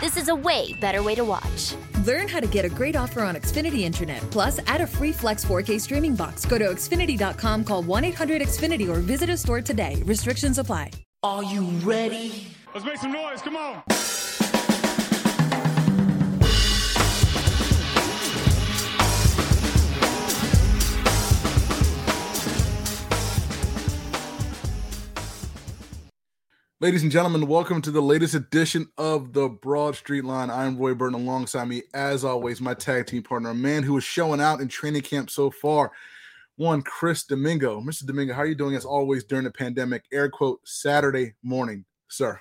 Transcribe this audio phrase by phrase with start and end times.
[0.00, 1.74] This is a way better way to watch.
[2.06, 4.22] Learn how to get a great offer on Xfinity Internet.
[4.30, 6.46] Plus, add a free Flex 4K streaming box.
[6.46, 10.02] Go to Xfinity.com, call 1 800 Xfinity, or visit a store today.
[10.06, 10.92] Restrictions apply.
[11.22, 12.46] Are you ready?
[12.72, 13.42] Let's make some noise.
[13.42, 13.82] Come on.
[26.82, 30.48] Ladies and gentlemen, welcome to the latest edition of the Broad Street Line.
[30.48, 31.20] I'm Roy Burton.
[31.20, 34.68] Alongside me, as always, my tag team partner, a man who is showing out in
[34.68, 35.92] training camp so far,
[36.56, 37.82] one Chris Domingo.
[37.82, 38.06] Mr.
[38.06, 40.04] Domingo, how are you doing as always during the pandemic?
[40.10, 42.40] Air quote Saturday morning, sir.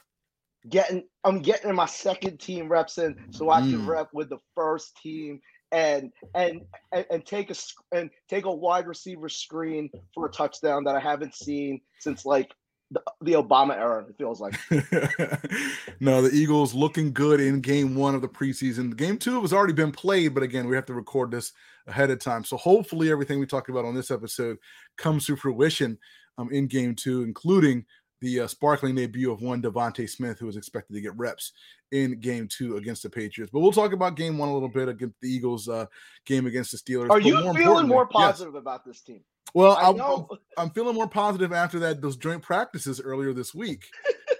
[0.69, 3.87] Getting, I'm getting my second team reps in, so I can Mm.
[3.87, 6.61] rep with the first team and and
[6.93, 7.55] and, and take a
[7.91, 12.51] and take a wide receiver screen for a touchdown that I haven't seen since like
[12.91, 14.05] the, the Obama era.
[14.09, 14.55] It feels like.
[15.99, 18.95] no, the Eagles looking good in game one of the preseason.
[18.95, 21.53] Game two has already been played, but again, we have to record this
[21.87, 22.43] ahead of time.
[22.43, 24.57] So hopefully, everything we talked about on this episode
[24.97, 25.97] comes to fruition
[26.37, 27.85] um, in game two, including
[28.21, 31.53] the uh, sparkling debut of one DeVonta Smith, who is expected to get reps
[31.91, 33.49] in game two against the Patriots.
[33.51, 35.85] But we'll talk about game one a little bit against the Eagles uh,
[36.25, 37.05] game against the Steelers.
[37.05, 38.31] Are But you more feeling more Yes.
[38.31, 39.21] positive about this team?
[39.53, 40.25] Well, I I'm.
[40.57, 43.85] I'm feeling more positive after that those joint practices earlier this week.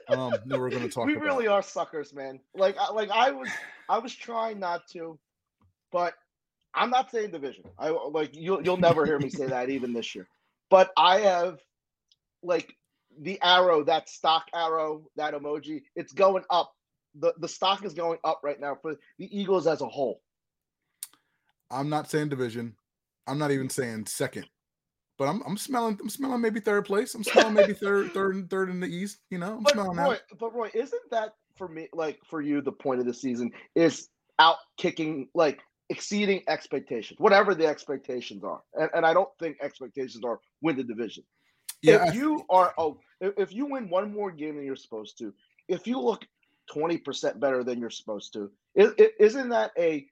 [0.10, 1.26] Um, that we're going to talk we about.
[1.26, 2.40] really are suckers, man.
[2.56, 3.48] Like, I, like I was,
[3.88, 5.20] I was trying not to,
[5.92, 6.16] but
[6.74, 7.66] I'm not saying division.
[7.78, 10.28] I like you'll you'll never hear me say that even this year.
[10.70, 11.60] But I have,
[12.44, 12.76] like,
[13.22, 15.84] the arrow, that stock arrow, that emoji.
[15.96, 16.72] It's going up.
[17.16, 20.22] the The stock is going up right now for the Eagles as a whole.
[21.72, 22.76] I'm not saying division.
[23.28, 24.48] I'm not even saying second.
[25.20, 27.14] But I'm I'm smelling I'm smelling maybe third place.
[27.14, 29.20] I'm smelling maybe third third and third in the East.
[29.30, 30.40] You know, I'm But smelling Roy, that.
[30.40, 34.08] but Roy, isn't that for me like for you the point of the season is
[34.40, 35.60] out kicking like
[35.90, 38.62] exceeding expectations, whatever the expectations are.
[38.76, 41.24] And, and I don't think expectations are win the division.
[41.82, 45.34] Yeah, if you are oh if, you win one more game than you're supposed to,
[45.68, 46.26] if you look
[46.74, 50.06] 20% better than you're supposed to, is, isn't that a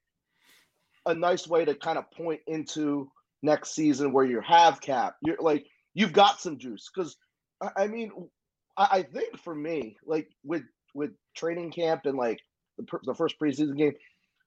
[1.05, 3.09] a nice way to kind of point into
[3.43, 5.15] next season where you have cap?
[5.21, 7.15] You're like you've got some juice because
[7.75, 8.11] I, mean
[8.77, 12.39] I, I think for me like with with training camp and like
[12.77, 13.93] the, per- the first preseason game,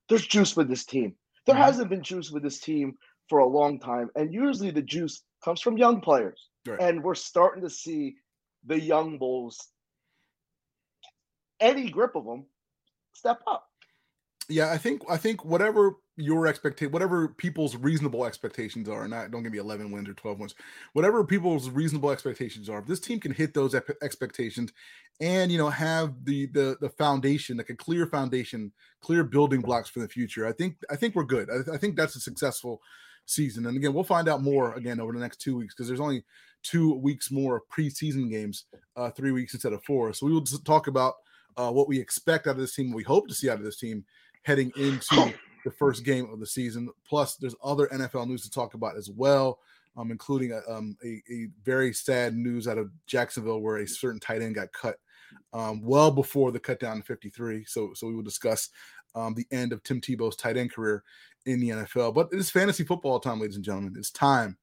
[0.08, 1.14] there's juice with this team.
[1.46, 1.64] There Mhm.
[1.64, 2.94] hasn't been juice with this team
[3.28, 6.48] for a long time, and usually the juice comes from young players.
[6.66, 6.80] Right.
[6.80, 8.16] And we're starting to see
[8.66, 9.56] the young bulls,
[11.60, 12.46] any grip of them,
[13.14, 13.66] step up.
[14.48, 19.42] yeah, I think I think whatever your expectation, whatever people's reasonable expectations are, not don't
[19.42, 20.54] give me 11 wins or 12 wins,
[20.92, 22.78] whatever people's reasonable expectations are.
[22.78, 24.72] If this team can hit those expectations,
[25.20, 29.88] and you know have the the the foundation, like a clear foundation, clear building blocks
[29.88, 31.48] for the future, I think I think we're good.
[31.50, 32.80] I, I think that's a successful
[33.26, 33.66] season.
[33.66, 36.24] And again, we'll find out more again over the next two weeks because there's only
[36.62, 38.64] two weeks more of preseason games,
[38.96, 40.12] uh, three weeks instead of four.
[40.12, 41.14] So we will just talk about
[41.56, 43.64] uh, what we expect out of this team, what we hope to see out of
[43.64, 44.04] this team
[44.42, 45.34] heading into
[45.64, 46.88] the first game of the season.
[47.06, 49.58] Plus, there's other NFL news to talk about as well,
[49.96, 54.20] um, including a, um, a, a very sad news out of Jacksonville where a certain
[54.20, 54.96] tight end got cut
[55.52, 57.64] um, well before the cut down to 53.
[57.64, 58.70] So, so we will discuss
[59.14, 61.02] um, the end of Tim Tebow's tight end career
[61.46, 62.14] in the NFL.
[62.14, 63.94] But it's fantasy football time, ladies and gentlemen.
[63.96, 64.56] It's time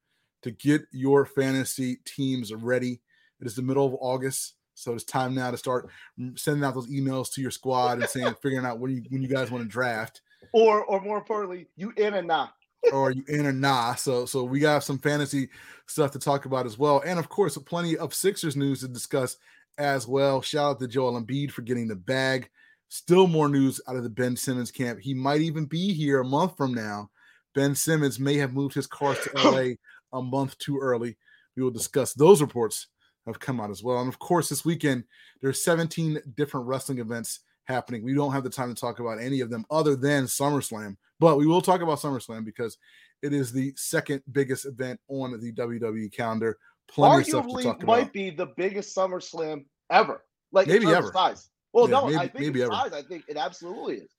[0.44, 3.02] to get your fantasy teams ready.
[3.40, 4.56] It is the middle of August.
[4.74, 5.90] So it's time now to start
[6.36, 9.28] sending out those emails to your squad and saying, figuring out when you when you
[9.28, 10.22] guys want to draft
[10.54, 12.54] Or, or more importantly, you in or not.
[12.92, 13.96] or you in or nah.
[13.96, 15.50] So so we got some fantasy
[15.88, 17.02] stuff to talk about as well.
[17.06, 19.38] And of course, plenty of Sixers news to discuss
[19.78, 20.42] as well.
[20.42, 22.50] Shout out to Joel Embiid for getting the bag.
[22.90, 25.00] Still more news out of the Ben Simmons camp.
[25.02, 27.10] He might even be here a month from now.
[27.54, 29.74] Ben Simmons may have moved his cars to LA
[30.18, 31.18] a month too early.
[31.56, 32.88] We will discuss those reports
[33.28, 34.00] have come out as well.
[34.00, 35.04] And of course, this weekend
[35.42, 38.04] there's 17 different wrestling events happening.
[38.04, 41.38] We don't have the time to talk about any of them other than SummerSlam, but
[41.38, 42.78] we will talk about SummerSlam because
[43.22, 46.58] it is the second biggest event on the WWE calendar.
[46.88, 48.14] Plenty of stuff to Arguably, might about.
[48.14, 50.24] be the biggest SummerSlam ever.
[50.52, 51.12] Like Maybe ever.
[51.14, 51.50] size.
[51.74, 52.72] Well, Yeah, no, maybe- I think maybe ever.
[52.72, 54.12] size, I think it absolutely is.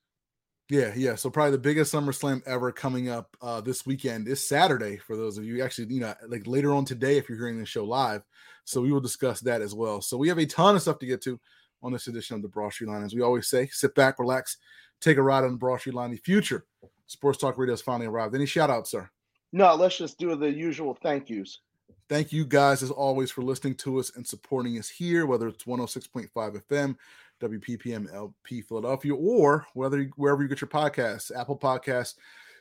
[0.70, 1.14] Yeah, yeah.
[1.14, 5.38] So probably the biggest SummerSlam ever coming up uh, this weekend is Saturday for those
[5.38, 8.22] of you actually, you know, like later on today if you're hearing the show live.
[8.64, 10.02] So we will discuss that as well.
[10.02, 11.40] So we have a ton of stuff to get to
[11.82, 13.04] on this edition of the Broad Street Line.
[13.04, 14.56] As we always say, sit back, relax,
[15.00, 16.10] take a ride on the Broad Street Line.
[16.10, 16.64] The future
[17.06, 18.34] Sports Talk Radio has finally arrived.
[18.34, 19.08] Any shout outs, sir?
[19.52, 21.60] No, let's just do the usual thank yous.
[22.08, 25.64] Thank you guys, as always, for listening to us and supporting us here, whether it's
[25.64, 26.96] 106.5 FM,
[27.40, 32.14] WPPM LP Philadelphia, or whether wherever you get your podcasts, Apple Podcasts,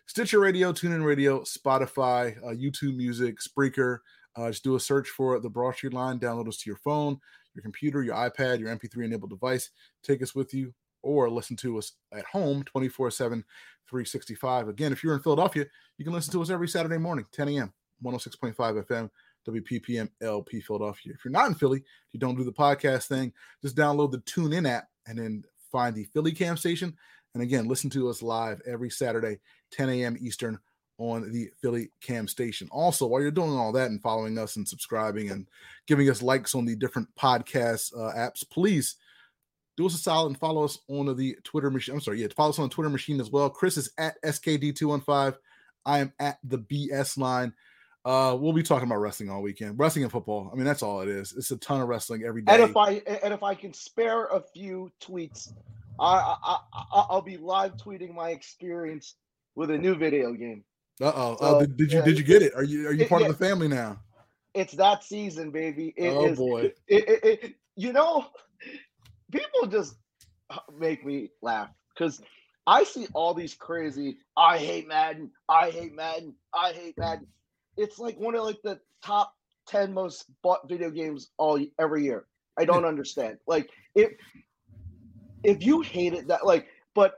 [0.05, 3.99] Stitcher Radio, TuneIn Radio, Spotify, uh, YouTube Music, Spreaker.
[4.35, 6.19] Uh, just do a search for the Broad Street Line.
[6.19, 7.19] Download us to your phone,
[7.57, 9.71] your computer, your iPad, your MP3 enabled device.
[10.03, 13.43] Take us with you, or listen to us at home 24 7,
[13.89, 14.67] 365.
[14.69, 15.65] Again, if you're in Philadelphia,
[15.97, 17.73] you can listen to us every Saturday morning, 10 a.m.,
[18.03, 19.09] 106.5 FM.
[19.47, 21.13] WPPM LP Philadelphia.
[21.13, 23.31] If you're not in Philly, if you don't do the podcast thing,
[23.61, 26.95] just download the TuneIn app and then find the Philly Cam station.
[27.33, 29.39] And again, listen to us live every Saturday,
[29.71, 30.17] 10 a.m.
[30.19, 30.59] Eastern
[30.97, 32.67] on the Philly Cam station.
[32.71, 35.47] Also, while you're doing all that and following us and subscribing and
[35.85, 38.95] giving us likes on the different podcast uh, apps, please
[39.75, 41.95] do us a solid and follow us on the Twitter machine.
[41.95, 43.49] I'm sorry, yeah, follow us on the Twitter machine as well.
[43.49, 45.35] Chris is at SKD215.
[45.85, 47.53] I am at the BS line.
[48.03, 49.77] Uh, we'll be talking about wrestling all weekend.
[49.77, 50.49] Wrestling and football.
[50.51, 51.33] I mean, that's all it is.
[51.37, 52.53] It's a ton of wrestling every day.
[52.53, 55.51] And if I and if I can spare a few tweets,
[55.99, 56.57] I, I,
[56.93, 59.15] I will be live tweeting my experience
[59.55, 60.63] with a new video game.
[61.01, 61.37] Uh-oh.
[61.39, 62.53] So, uh, did, did you yeah, did you get it?
[62.55, 63.99] Are you are you part of the family now?
[64.53, 65.93] It's that season, baby.
[65.95, 66.71] It oh is, boy.
[66.87, 68.25] It, it, you know,
[69.31, 69.95] people just
[70.75, 72.21] make me laugh because
[72.65, 74.17] I see all these crazy.
[74.35, 75.31] I hate Madden.
[75.47, 76.33] I hate Madden.
[76.53, 77.27] I hate Madden
[77.77, 79.33] it's like one of like the top
[79.67, 82.25] 10 most bought video games all every year.
[82.57, 83.37] I don't understand.
[83.47, 84.11] Like if
[85.43, 87.13] if you hate it that like but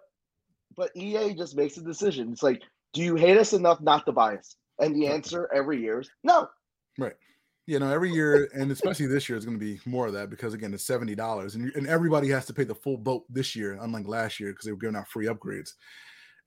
[0.76, 2.32] but EA just makes a decision.
[2.32, 2.62] It's like,
[2.94, 4.56] do you hate us enough not to buy us?
[4.80, 6.48] And the answer every year is no.
[6.98, 7.16] Right.
[7.68, 10.32] You know, every year, and especially this year, is going to be more of that
[10.32, 13.56] because again, it's seventy dollars, and and everybody has to pay the full boat this
[13.56, 15.74] year, unlike last year because they were giving out free upgrades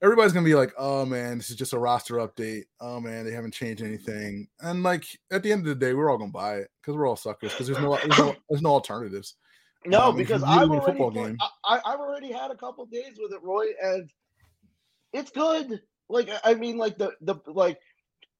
[0.03, 2.65] everybody's gonna be like, "Oh man, this is just a roster update.
[2.79, 6.11] Oh man, they haven't changed anything." And like at the end of the day, we're
[6.11, 8.71] all gonna buy it because we're all suckers because there's no, there's no there's no
[8.71, 9.35] alternatives.
[9.85, 11.37] No, um, because I've already, game.
[11.65, 14.09] I, I've already had a couple days with it, Roy, and
[15.11, 15.81] it's good.
[16.09, 17.79] Like I mean, like the the like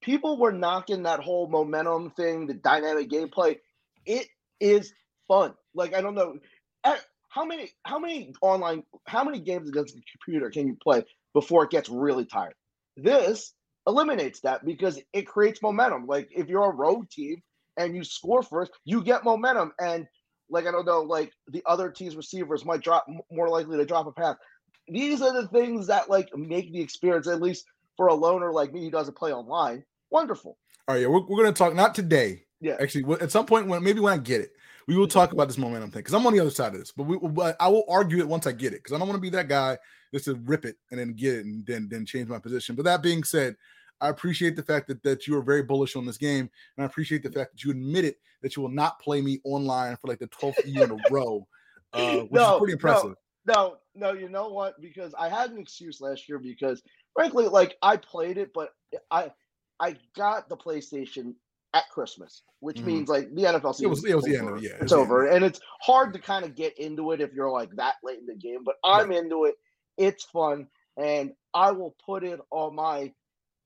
[0.01, 3.57] people were knocking that whole momentum thing, the dynamic gameplay.
[4.05, 4.27] It
[4.59, 4.93] is
[5.27, 5.53] fun.
[5.73, 6.37] Like I don't know.
[7.29, 11.63] How many how many online how many games against the computer can you play before
[11.63, 12.53] it gets really tired.
[12.95, 13.53] This
[13.87, 16.05] eliminates that because it creates momentum.
[16.05, 17.41] Like if you're a road team
[17.77, 19.73] and you score first, you get momentum.
[19.79, 20.05] And
[20.49, 24.07] like I don't know, like the other team's receivers might drop more likely to drop
[24.07, 24.35] a pass.
[24.87, 27.65] These are the things that like make the experience, at least
[27.95, 30.57] for a loner like me who doesn't play online, wonderful.
[30.87, 32.43] All right, yeah, we're, we're gonna talk not today.
[32.59, 34.51] Yeah, actually, at some point when maybe when I get it,
[34.87, 36.91] we will talk about this momentum thing because I'm on the other side of this.
[36.91, 39.17] But we, but I will argue it once I get it because I don't want
[39.17, 39.77] to be that guy
[40.13, 42.75] just to rip it and then get it and then then change my position.
[42.75, 43.55] But that being said,
[44.01, 46.85] I appreciate the fact that that you are very bullish on this game, and I
[46.85, 50.19] appreciate the fact that you admitted that you will not play me online for like
[50.19, 51.47] the 12th year in a row,
[51.93, 53.15] uh, which no, is pretty impressive.
[53.45, 54.79] No, no, you know what?
[54.81, 56.81] Because I had an excuse last year because
[57.13, 58.69] frankly, like I played it, but
[59.11, 59.31] I
[59.79, 61.33] I got the PlayStation
[61.73, 63.87] at Christmas, which mm means like the NFL season.
[63.87, 64.71] It was, it was the end of yeah.
[64.79, 67.95] It's over, and it's hard to kind of get into it if you're like that
[68.03, 68.63] late in the game.
[68.63, 69.19] But I'm right.
[69.19, 69.55] into it.
[69.97, 70.67] It's fun,
[70.97, 73.11] and I will put it on my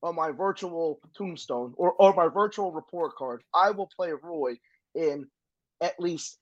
[0.04, 3.44] on my virtual tombstone or or my virtual report card.
[3.54, 4.58] I will play Roy
[4.96, 5.28] in
[5.82, 6.40] at least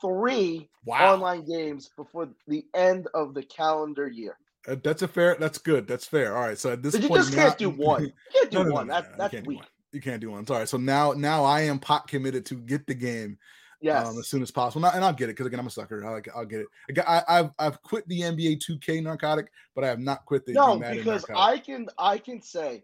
[0.00, 1.14] three wow.
[1.14, 4.36] online games before the end of the calendar year.
[4.66, 5.36] Uh, that's a fair.
[5.38, 5.86] That's good.
[5.86, 6.36] That's fair.
[6.36, 6.58] All right.
[6.58, 8.04] So at this but point, you just can't do one.
[8.04, 8.86] You can't do no, no, one.
[8.88, 9.62] No, that, that's weak.
[9.92, 10.46] You can't do one.
[10.46, 10.66] Sorry.
[10.66, 13.38] So now, now I am pot committed to get the game.
[13.80, 14.08] Yes.
[14.08, 16.04] Um, as soon as possible, and I'll get it because again, I'm a sucker.
[16.04, 16.98] I like, I'll get it.
[17.06, 20.78] I, have I've quit the NBA 2K narcotic, but I have not quit the no
[20.78, 21.36] because narcotic.
[21.36, 22.82] I can I can say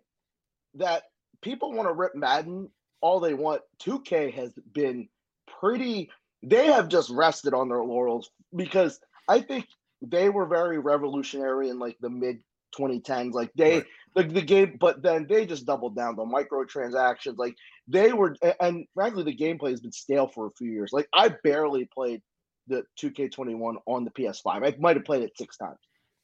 [0.75, 1.03] that
[1.43, 3.63] people want to rip Madden all they want.
[3.83, 5.09] 2K has been
[5.47, 6.11] pretty.
[6.45, 9.67] They have just rested on their laurels because I think
[10.03, 12.39] they were very revolutionary in like the mid
[12.79, 13.33] 2010s.
[13.33, 17.37] Like they right the, the game, but then they just doubled down the microtransactions.
[17.37, 17.57] Like
[17.89, 20.93] they were, and frankly, the gameplay has been stale for a few years.
[20.93, 22.23] Like I barely played
[22.69, 24.47] the 2K21 on the PS5.
[24.47, 25.79] I might have played it six times.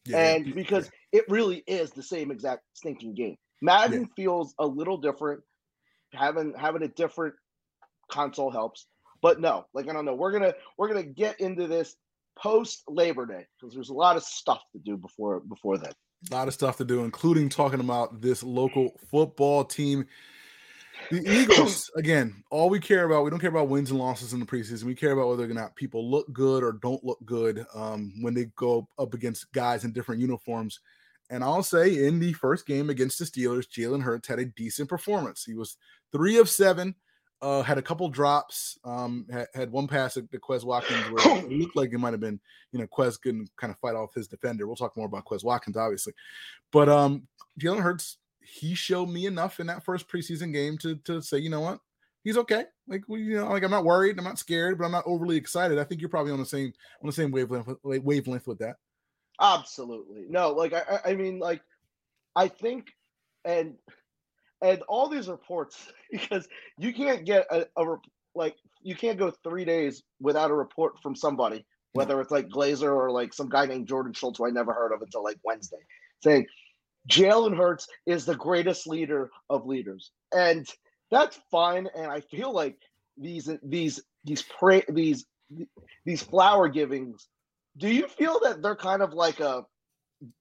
[0.06, 1.20] Yeah, and yeah, because yeah.
[1.20, 3.36] it really is the same exact stinking game.
[3.60, 5.42] Madden feels a little different.
[6.14, 7.34] Having having a different
[8.10, 8.86] console helps.
[9.22, 10.14] But no, like I don't know.
[10.14, 11.96] We're gonna we're gonna get into this
[12.38, 15.92] post Labor Day because there's a lot of stuff to do before before then.
[16.30, 20.06] A lot of stuff to do, including talking about this local football team.
[21.10, 24.40] The Eagles, again, all we care about, we don't care about wins and losses in
[24.40, 24.84] the preseason.
[24.84, 28.34] We care about whether or not people look good or don't look good um, when
[28.34, 30.80] they go up against guys in different uniforms.
[31.30, 34.88] And I'll say in the first game against the Steelers, Jalen Hurts had a decent
[34.88, 35.44] performance.
[35.44, 35.76] He was
[36.12, 36.96] three of seven,
[37.42, 41.50] uh, had a couple drops, um, had, had one pass at Quez Watkins where it
[41.50, 42.40] looked like it might have been,
[42.72, 44.66] you know, Quez couldn't kind of fight off his defender.
[44.66, 46.12] We'll talk more about Quez Watkins, obviously.
[46.70, 47.26] But um,
[47.58, 51.50] Jalen Hurts, he showed me enough in that first preseason game to to say, you
[51.50, 51.80] know what,
[52.24, 52.64] he's okay.
[52.88, 55.36] Like we, you know, like I'm not worried, I'm not scared, but I'm not overly
[55.36, 55.78] excited.
[55.78, 58.76] I think you're probably on the same on the same wavelength wavelength with that.
[59.40, 60.26] Absolutely.
[60.28, 61.62] No, like I, I mean, like
[62.36, 62.92] I think
[63.44, 63.74] and
[64.62, 66.48] and all these reports because
[66.78, 67.96] you can't get a, a
[68.34, 72.94] like you can't go three days without a report from somebody, whether it's like Glazer
[72.94, 75.80] or like some guy named Jordan Schultz who I never heard of until like Wednesday,
[76.22, 76.46] saying
[77.10, 80.66] Jalen Hurts is the greatest leader of leaders, and
[81.10, 81.88] that's fine.
[81.96, 82.76] And I feel like
[83.18, 85.26] these these these pray these
[86.04, 87.26] these flower givings
[87.76, 89.64] do you feel that they're kind of like a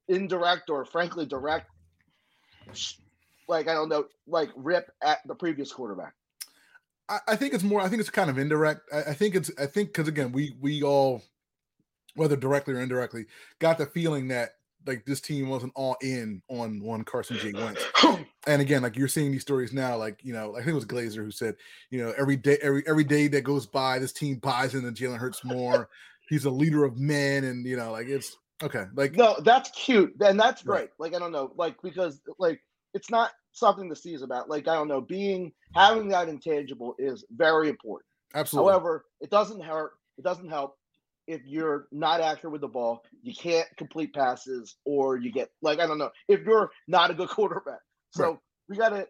[0.08, 1.68] indirect or frankly direct
[3.50, 6.14] like I don't know, like rip at the previous quarterback?
[7.10, 7.82] I, I think it's more.
[7.82, 8.82] I think it's kind of indirect.
[8.94, 9.52] I, I think it's.
[9.60, 11.24] I think because again, we we all,
[12.16, 13.26] whether directly or indirectly,
[13.60, 14.52] got the feeling that
[14.88, 17.52] like this team wasn't all in on one Carson J.
[17.52, 17.84] Wentz.
[18.48, 20.86] and again, like you're seeing these stories now, like you know, I think it was
[20.86, 21.56] Glazer who said,
[21.90, 25.18] you know, every day, every every day that goes by, this team buys into Jalen
[25.18, 25.90] Hurts more
[26.30, 28.86] he's a leader of men, and you know, like it's okay.
[28.94, 30.80] Like no, that's cute, and that's great.
[30.80, 30.90] Right.
[31.00, 32.62] Like I don't know, like because like
[32.94, 34.50] it's not something to seize about.
[34.50, 38.06] Like I don't know, being having that intangible is very important.
[38.36, 38.72] Absolutely.
[38.72, 39.92] However, it doesn't hurt.
[40.18, 40.76] It doesn't help
[41.28, 43.04] if you're not accurate with the ball.
[43.22, 47.14] You can't complete passes, or you get like I don't know if you're not a
[47.14, 47.82] good quarterback.
[48.12, 48.40] So right.
[48.68, 49.08] we got to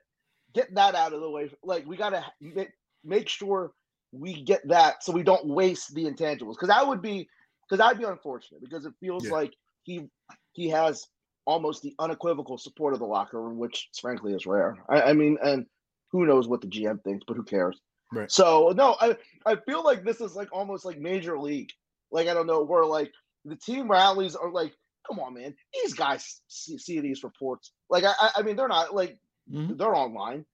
[0.53, 1.49] get that out of the way.
[1.63, 2.69] Like we got to make,
[3.03, 3.71] make sure
[4.11, 7.27] we get that so we don't waste the intangibles because that would be
[7.67, 9.31] because that'd be unfortunate because it feels yeah.
[9.31, 10.07] like he
[10.53, 11.07] he has
[11.49, 14.77] almost the unequivocal support of the locker room, which frankly is rare.
[14.87, 15.65] I, I mean, and
[16.11, 17.81] who knows what the GM thinks, but who cares?
[18.13, 18.31] Right.
[18.31, 21.71] So no, I I feel like this is like almost like major league.
[22.11, 23.11] Like I don't know where like
[23.45, 24.73] the team rallies are like,
[25.07, 27.71] come on, man, these guys see, see these reports.
[27.89, 29.17] Like I I mean they're not like
[29.51, 29.75] mm-hmm.
[29.75, 30.45] they're online.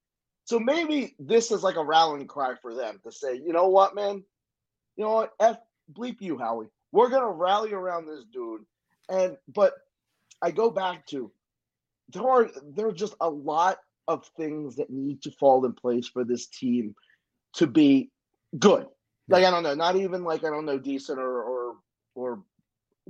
[0.45, 3.95] So maybe this is like a rallying cry for them to say, you know what,
[3.95, 4.23] man,
[4.95, 5.57] you know what, f
[5.91, 6.67] bleep you, Howie.
[6.93, 8.61] We're gonna rally around this dude,
[9.09, 9.73] and but
[10.45, 11.31] I go back to
[12.13, 16.07] there are there are just a lot of things that need to fall in place
[16.07, 16.93] for this team
[17.53, 18.11] to be
[18.59, 18.85] good.
[19.27, 21.75] Like I don't know, not even like I don't know, decent or or
[22.13, 22.43] or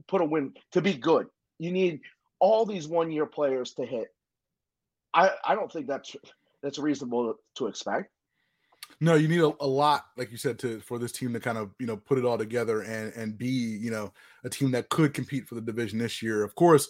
[0.07, 1.27] put a win to be good.
[1.59, 1.99] You need
[2.39, 4.07] all these one year players to hit.
[5.13, 6.15] I I don't think that's
[6.63, 8.11] that's reasonable to expect.
[9.01, 11.57] No, you need a, a, lot, like you said, to for this team to kind
[11.57, 14.13] of you know put it all together and and be you know
[14.45, 16.43] a team that could compete for the division this year.
[16.43, 16.87] Of course,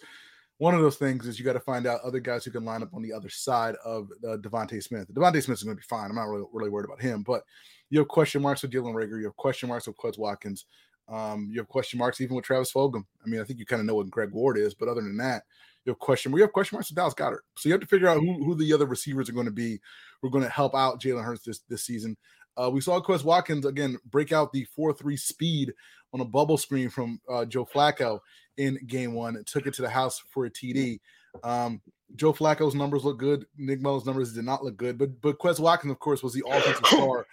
[0.57, 2.81] one of those things is you got to find out other guys who can line
[2.81, 5.13] up on the other side of uh, DeVonta Smith.
[5.13, 6.09] DeVonta Smith is going to be fine.
[6.09, 7.43] I'm not really, really worried about him, but
[7.89, 9.19] you have question marks with Jalen Reagor.
[9.19, 10.65] You have question marks with Quez Watkins.
[11.07, 13.03] Um, you have question marks even with Travis Fulgham.
[13.23, 15.17] I mean, I think you kind of know what Greg Ward is, but other than
[15.17, 15.43] that,
[15.83, 16.31] you have question.
[16.31, 17.41] We have question marks with Dallas Goedert.
[17.57, 19.79] So you have to figure out who, who the other receivers are going to be.
[20.23, 22.17] We're going to help out Jalen Hurts this this season.
[22.57, 25.73] Uh, we saw Quez Watkins again break out the four three speed
[26.13, 28.19] on a bubble screen from uh, Joe Flacco
[28.57, 29.35] in game one.
[29.35, 30.99] It took it to the house for a TD.
[31.43, 31.81] Um,
[32.15, 33.45] Joe Flacco's numbers look good.
[33.57, 36.43] Nick Mullens' numbers did not look good, but but Quez Watkins, of course, was the
[36.47, 37.27] offensive star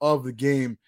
[0.00, 0.78] of the game.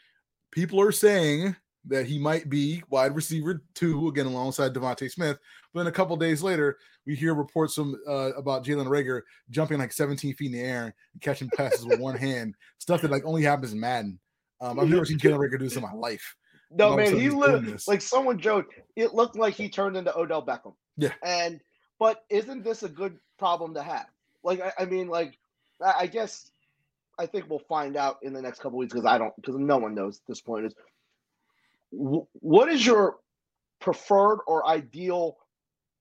[0.50, 5.38] People are saying that he might be wide receiver two again alongside DeVonta Smith.
[5.73, 9.78] But then a couple days later, we hear reports from uh, about Jalen Reagor jumping
[9.78, 13.25] like 17 feet in the air and catching passes with one hand, stuff that like
[13.25, 14.18] only happens in Madden.
[14.61, 16.37] Um, I've never seen Jalen Reagor do this in my life.
[16.70, 18.75] No man, he lived like someone joked.
[18.94, 20.75] It looked like he turned into Odell Beckham.
[20.99, 21.61] Yeah, and
[21.99, 24.06] but isn't this a good problem to have?
[24.42, 25.38] Like I, I mean, like
[25.82, 26.50] I, I guess
[27.18, 29.78] I think we'll find out in the next couple weeks because I don't because no
[29.78, 30.75] one knows at this point is
[31.90, 33.18] what is your
[33.80, 35.37] preferred or ideal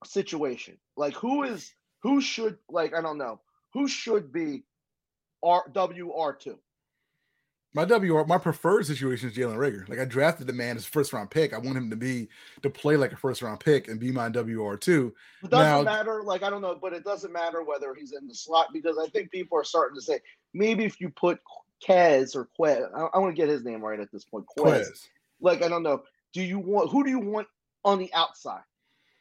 [0.06, 0.78] situation?
[0.96, 3.42] Like who is who should like I don't know
[3.74, 4.64] who should be
[5.44, 6.58] R WR two.
[7.74, 9.88] My WR, my preferred situation is Jalen Reagor.
[9.88, 11.54] Like I drafted the man as first round pick.
[11.54, 12.28] I want him to be
[12.64, 15.14] to play like a first round pick and be my WR two.
[15.44, 16.24] It doesn't now, matter.
[16.24, 19.08] Like I don't know, but it doesn't matter whether he's in the slot because I
[19.10, 20.20] think people are starting to say
[20.54, 21.40] maybe if you put
[21.86, 24.46] Kez or Quez, I, I want to get his name right at this point.
[24.58, 24.88] Quez.
[24.88, 25.08] Quez
[25.42, 26.04] like I don't know,
[26.34, 26.92] do you want?
[26.92, 27.48] Who do you want
[27.84, 28.62] on the outside?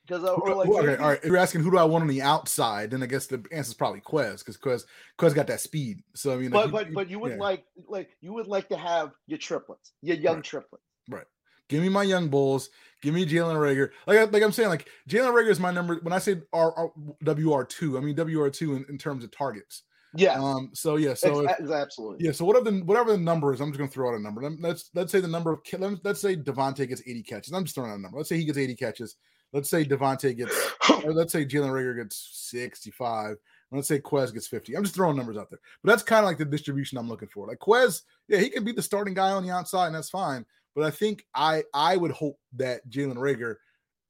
[0.07, 1.19] Because uh, like, okay, all right.
[1.19, 3.71] If you're asking who do I want on the outside, then I guess the answer
[3.71, 4.85] is probably Quez because Quez
[5.19, 6.03] Quez got that speed.
[6.15, 7.39] So I mean, but like, but but you would yeah.
[7.39, 10.45] like like you would like to have your triplets, your young right.
[10.45, 10.85] triplets.
[11.09, 11.25] Right.
[11.69, 12.71] Give me my young bulls.
[13.03, 13.91] Give me Jalen Reagor.
[14.07, 15.97] Like, like I'm saying, like Jalen Reagor is my number.
[16.03, 16.93] When I say R, R
[17.25, 19.83] WR two, I mean WR two in, in terms of targets.
[20.19, 20.41] Yeah.
[20.41, 20.71] Um.
[20.75, 21.15] So yeah.
[21.15, 22.25] So if, absolutely.
[22.25, 22.33] Yeah.
[22.33, 24.49] So whatever the whatever the number is, I'm just gonna throw out a number.
[24.61, 27.53] Let's let's say the number of let's let's say DeVonta gets 80 catches.
[27.53, 28.19] I'm just throwing out a number.
[28.19, 29.17] Let's say he gets 80 catches.
[29.53, 30.55] Let's say DeVonta gets.
[31.05, 33.37] or let's say Jalen Reagor gets 65.
[33.73, 34.77] Let's say Quez gets 50.
[34.77, 37.29] I'm just throwing numbers out there, but that's kind of like the distribution I'm looking
[37.29, 37.47] for.
[37.47, 40.47] Like Quez, yeah, he can be the starting guy on the outside, and that's fine.
[40.75, 43.57] But I think I I would hope that Jalen Reagor,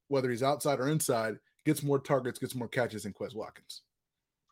[0.09, 3.81] whether he's outside or inside, gets more targets, gets more catches than Quez Watkins.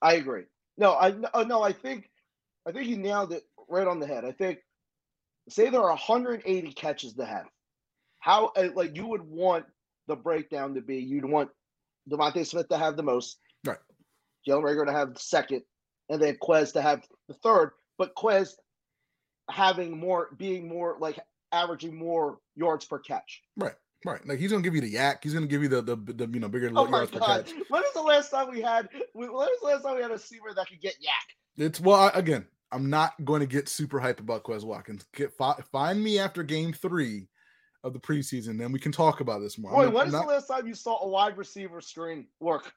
[0.01, 0.43] I agree.
[0.77, 2.09] No, I oh, no, I think
[2.67, 4.25] I think you nailed it right on the head.
[4.25, 4.59] I think
[5.49, 7.45] say there are 180 catches to have.
[8.19, 9.65] How uh, like you would want
[10.07, 10.97] the breakdown to be?
[10.97, 11.49] You'd want
[12.09, 13.77] DeVonta Smith to have the most, right?
[14.47, 15.61] Jalen Reagor to have the second,
[16.09, 17.71] and then Quez to have the third.
[17.97, 18.53] But Quez
[19.49, 21.19] having more, being more like
[21.51, 23.41] averaging more yards per catch.
[23.57, 23.75] Right.
[24.05, 25.23] Right, like he's gonna give you the YAC.
[25.23, 27.51] He's gonna give you the the, the you know bigger oh yards per catch.
[27.69, 28.87] When is the last time we had?
[29.13, 31.65] When is the last time we had a receiver that could get YAC?
[31.65, 32.45] It's well I, again.
[32.71, 35.05] I'm not going to get super hype about Quez Watkins.
[35.13, 37.27] Get fi- find me after game three
[37.85, 39.71] of the preseason, then we can talk about this more.
[39.71, 42.73] Boy, when is not, the last time you saw a wide receiver screen work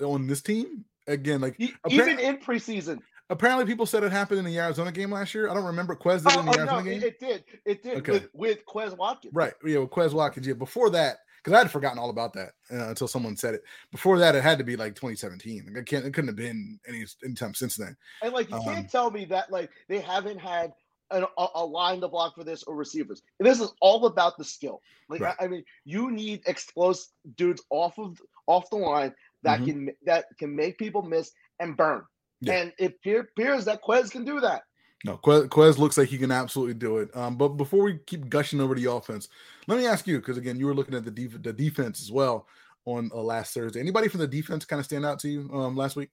[0.00, 0.84] on this team?
[1.08, 2.98] Again, like even in preseason.
[3.30, 5.48] Apparently, people said it happened in the Arizona game last year.
[5.48, 7.02] I don't remember Quez did oh, in the oh, Arizona no, game.
[7.02, 7.44] It, did.
[7.64, 8.12] It did okay.
[8.12, 9.34] with, with Quez Watkins.
[9.34, 9.54] Right.
[9.64, 10.46] Yeah, with Quez Watkins.
[10.46, 10.54] Yeah.
[10.54, 13.64] Before that, because I had forgotten all about that uh, until someone said it.
[13.90, 15.64] Before that, it had to be like 2017.
[15.66, 16.04] Like I can't.
[16.04, 17.96] It couldn't have been any anytime since then.
[18.22, 20.72] And like you um, can't tell me that like they haven't had
[21.10, 23.22] an, a, a, line to block for this or receivers.
[23.38, 24.80] This is all about the skill.
[25.08, 25.36] Like right.
[25.38, 29.86] I, I, mean, you need explosive dudes off of off the line that mm-hmm.
[29.86, 32.04] can that can make people miss and burn.
[32.46, 32.54] Yeah.
[32.54, 34.62] And it appears that Quez can do that.
[35.04, 37.14] No, Quez, Quez, looks like he can absolutely do it.
[37.14, 39.28] Um, but before we keep gushing over the offense,
[39.66, 42.10] let me ask you because again, you were looking at the def- the defense as
[42.10, 42.46] well
[42.86, 43.80] on uh, last Thursday.
[43.80, 46.10] Anybody from the defense kind of stand out to you um, last week?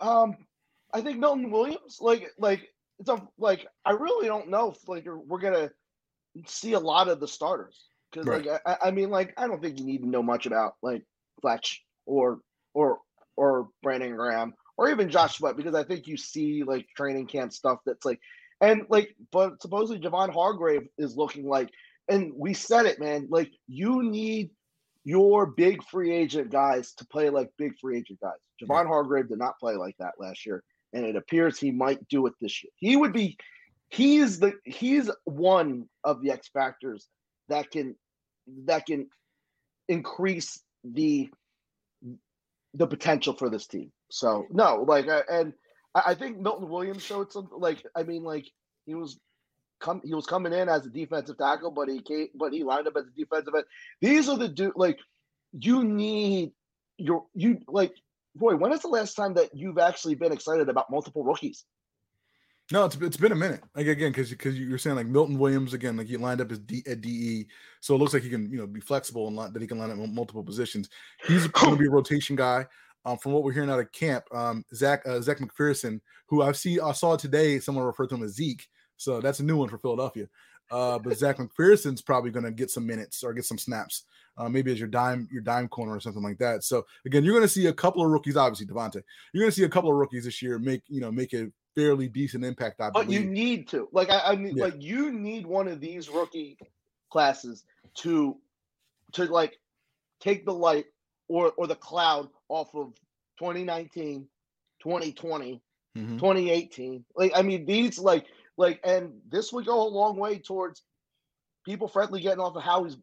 [0.00, 0.36] Um,
[0.92, 5.06] I think Milton Williams, like, like it's a like I really don't know if like
[5.06, 5.70] we're gonna
[6.46, 8.46] see a lot of the starters because right.
[8.46, 11.04] like I, I mean like I don't think you need to know much about like
[11.40, 12.40] Fletch or
[12.74, 12.98] or
[13.36, 17.52] or Brandon Graham or even Josh Sweat because I think you see like training camp
[17.52, 18.20] stuff that's like
[18.60, 21.70] and like but supposedly Javon Hargrave is looking like
[22.08, 24.50] and we said it man like you need
[25.04, 28.32] your big free agent guys to play like big free agent guys.
[28.62, 32.26] Javon Hargrave did not play like that last year and it appears he might do
[32.26, 32.70] it this year.
[32.76, 33.36] He would be
[33.88, 37.08] he's the he's one of the X factors
[37.48, 37.94] that can
[38.64, 39.08] that can
[39.88, 41.30] increase the
[42.74, 43.90] the potential for this team.
[44.10, 45.52] So no, like uh, and
[45.94, 48.46] I think Milton Williams showed some like I mean like
[48.86, 49.18] he was
[49.80, 52.86] come he was coming in as a defensive tackle, but he came but he lined
[52.86, 53.64] up as a defensive end.
[54.00, 54.98] These are the dude like
[55.52, 56.52] you need
[56.98, 57.94] your you like
[58.34, 61.64] boy, when is the last time that you've actually been excited about multiple rookies?
[62.70, 63.62] No, it's it's been a minute.
[63.74, 66.58] Like again, because because you're saying like Milton Williams again, like he lined up as
[66.58, 67.46] D, at DE,
[67.80, 69.78] so it looks like he can you know be flexible and line, that he can
[69.78, 70.90] line up multiple positions.
[71.26, 72.66] He's going to be a rotation guy.
[73.04, 76.52] Um, from what we're hearing out of camp, um, Zach uh, Zech McPhearson, who I
[76.52, 79.68] see I saw today, someone referred to him as Zeke, so that's a new one
[79.68, 80.28] for Philadelphia.
[80.70, 84.04] Uh, but Zach McPhearson's probably going to get some minutes or get some snaps
[84.38, 86.64] uh, maybe as your dime your dime corner or something like that.
[86.64, 88.36] So again, you're going to see a couple of rookies.
[88.36, 89.02] Obviously, DeVonta,
[89.32, 91.48] you're going to see a couple of rookies this year make you know make a
[91.78, 92.80] fairly decent impact.
[92.80, 94.64] I but you need to like I, I mean yeah.
[94.64, 96.58] like you need one of these rookie
[97.10, 97.64] classes
[97.98, 98.36] to
[99.12, 99.58] to like
[100.20, 100.86] take the light
[101.28, 102.94] or or the cloud off of
[103.38, 104.26] 2019
[104.82, 105.62] 2020
[105.96, 106.16] mm-hmm.
[106.16, 110.82] 2018 like i mean these like like and this would go a long way towards
[111.64, 112.96] people friendly getting off of howie's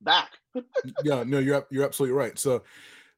[0.00, 0.30] back.
[1.04, 2.38] yeah, no, you're you're absolutely right.
[2.38, 2.62] So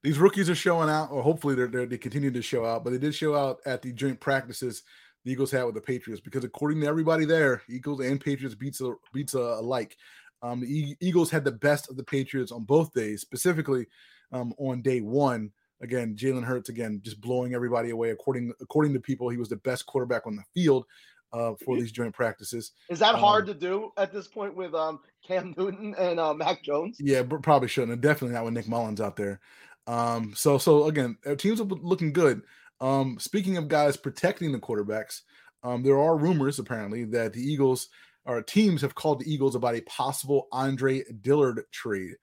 [0.03, 2.85] these rookies are showing out, or hopefully they're, they're, they continue to show out.
[2.85, 4.83] But they did show out at the joint practices
[5.25, 8.81] the Eagles had with the Patriots because according to everybody there, Eagles and Patriots beats
[9.13, 9.97] beats alike.
[10.43, 13.87] Um, the Eagles had the best of the Patriots on both days, specifically
[14.33, 15.51] um, on day one.
[15.83, 18.11] Again, Jalen Hurts again just blowing everybody away.
[18.11, 20.87] According according to people, he was the best quarterback on the field
[21.33, 22.73] uh, for these joint practices.
[22.89, 26.35] Is that um, hard to do at this point with um, Cam Newton and uh,
[26.35, 26.97] Mac Jones?
[27.01, 27.93] Yeah, but probably shouldn't.
[27.93, 29.41] And definitely not with Nick Mullens out there.
[29.87, 32.43] Um, so so again, teams are looking good.
[32.81, 35.21] Um, speaking of guys protecting the quarterbacks,
[35.63, 37.89] um, there are rumors apparently that the Eagles
[38.25, 42.15] or teams have called the Eagles about a possible Andre Dillard trade.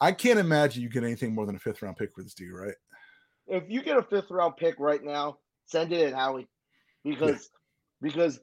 [0.00, 2.54] I can't imagine you get anything more than a fifth round pick for this dude,
[2.54, 2.74] right?
[3.46, 6.48] If you get a fifth round pick right now, send it in, Howie,
[7.04, 7.50] because
[8.02, 8.08] yeah.
[8.08, 8.40] because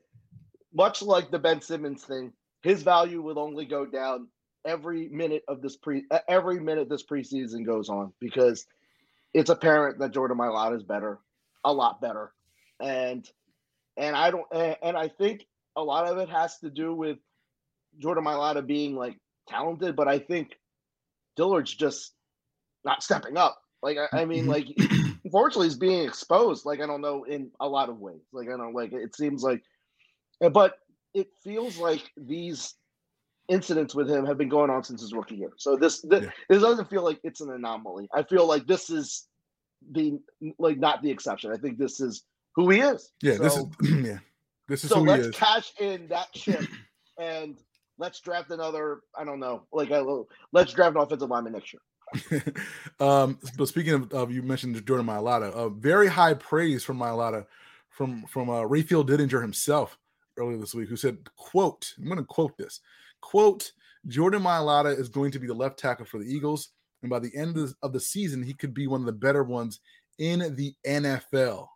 [0.73, 2.31] much like the Ben Simmons thing,
[2.61, 4.27] his value will only go down
[4.67, 8.67] every minute of this pre every minute this preseason goes on because
[9.33, 11.19] it's apparent that Jordan Mailata is better,
[11.63, 12.31] a lot better,
[12.79, 13.27] and
[13.95, 17.17] and I don't and I think a lot of it has to do with
[17.99, 20.59] Jordan Mailata being like talented, but I think
[21.35, 22.13] Dillard's just
[22.83, 23.61] not stepping up.
[23.81, 24.49] Like I, I mean, mm-hmm.
[24.49, 24.67] like
[25.23, 26.65] unfortunately, he's being exposed.
[26.65, 28.21] Like I don't know in a lot of ways.
[28.33, 29.63] Like I don't like it seems like,
[30.51, 30.73] but
[31.13, 32.75] it feels like these
[33.47, 35.51] incidents with him have been going on since his rookie year.
[35.57, 36.29] So this this, yeah.
[36.49, 38.07] this doesn't feel like it's an anomaly.
[38.13, 39.27] I feel like this is
[39.91, 40.19] the
[40.59, 41.51] like not the exception.
[41.51, 42.23] I think this is
[42.55, 43.11] who he is.
[43.21, 44.19] Yeah, so, this is yeah.
[44.67, 46.65] This is so let's cash in that chip
[47.19, 47.57] and
[47.97, 49.01] let's draft another.
[49.17, 51.81] I don't know, like a let's draft an offensive lineman next year.
[52.99, 57.45] um, but speaking of, of, you mentioned Jordan Mailata, uh, very high praise from Mailata
[57.89, 59.97] from from uh, Rayfield Didinger himself
[60.37, 62.81] earlier this week, who said, "quote I'm going to quote this
[63.27, 63.73] quote
[64.07, 66.69] Jordan Mailata is going to be the left tackle for the Eagles,
[67.01, 69.81] and by the end of the, season, he could be one of the better ones
[70.17, 71.67] in the NFL."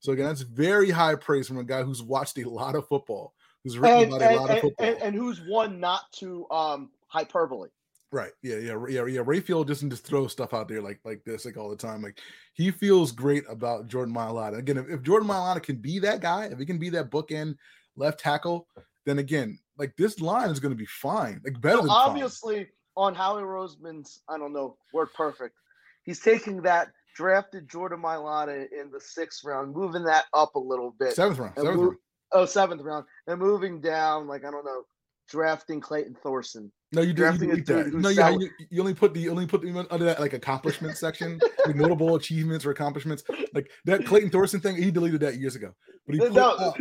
[0.00, 3.32] So again, that's very high praise from a guy who's watched a lot of football,
[3.62, 6.10] who's written and, about and, a lot and, of football, and, and, who's one not
[6.14, 7.68] to um hyperbole.
[8.10, 8.32] Right.
[8.42, 8.56] Yeah.
[8.56, 8.84] Yeah.
[8.88, 9.06] Yeah.
[9.06, 9.20] Yeah.
[9.20, 12.02] Rayfield doesn't just throw stuff out there like like this like all the time.
[12.02, 12.20] Like
[12.54, 14.58] he feels great about Jordan Mailata.
[14.58, 17.56] Again, if, if Jordan Mailata can be that guy, if he can be that bookend
[17.96, 18.66] left tackle,
[19.04, 21.40] then again, like this line is going to be fine.
[21.44, 21.82] Like better.
[21.82, 22.66] So obviously, fine.
[22.96, 25.54] on Howie Roseman's, I don't know, word perfect.
[26.02, 30.94] He's taking that drafted Jordan Mailata in the sixth round, moving that up a little
[30.98, 31.14] bit.
[31.14, 31.54] Seventh round.
[31.56, 31.96] Seventh round.
[32.32, 33.04] Oh, seventh round.
[33.26, 34.82] And moving down, like I don't know,
[35.28, 36.72] drafting Clayton Thorson.
[36.92, 37.24] No, you do.
[37.38, 37.90] You.
[37.92, 40.96] No, yeah, you, you, only put the you only put the under that like accomplishment
[40.96, 43.24] section, like notable achievements or accomplishments.
[43.52, 45.74] Like that Clayton Thorson thing, he deleted that years ago.
[46.06, 46.72] But he no, uh,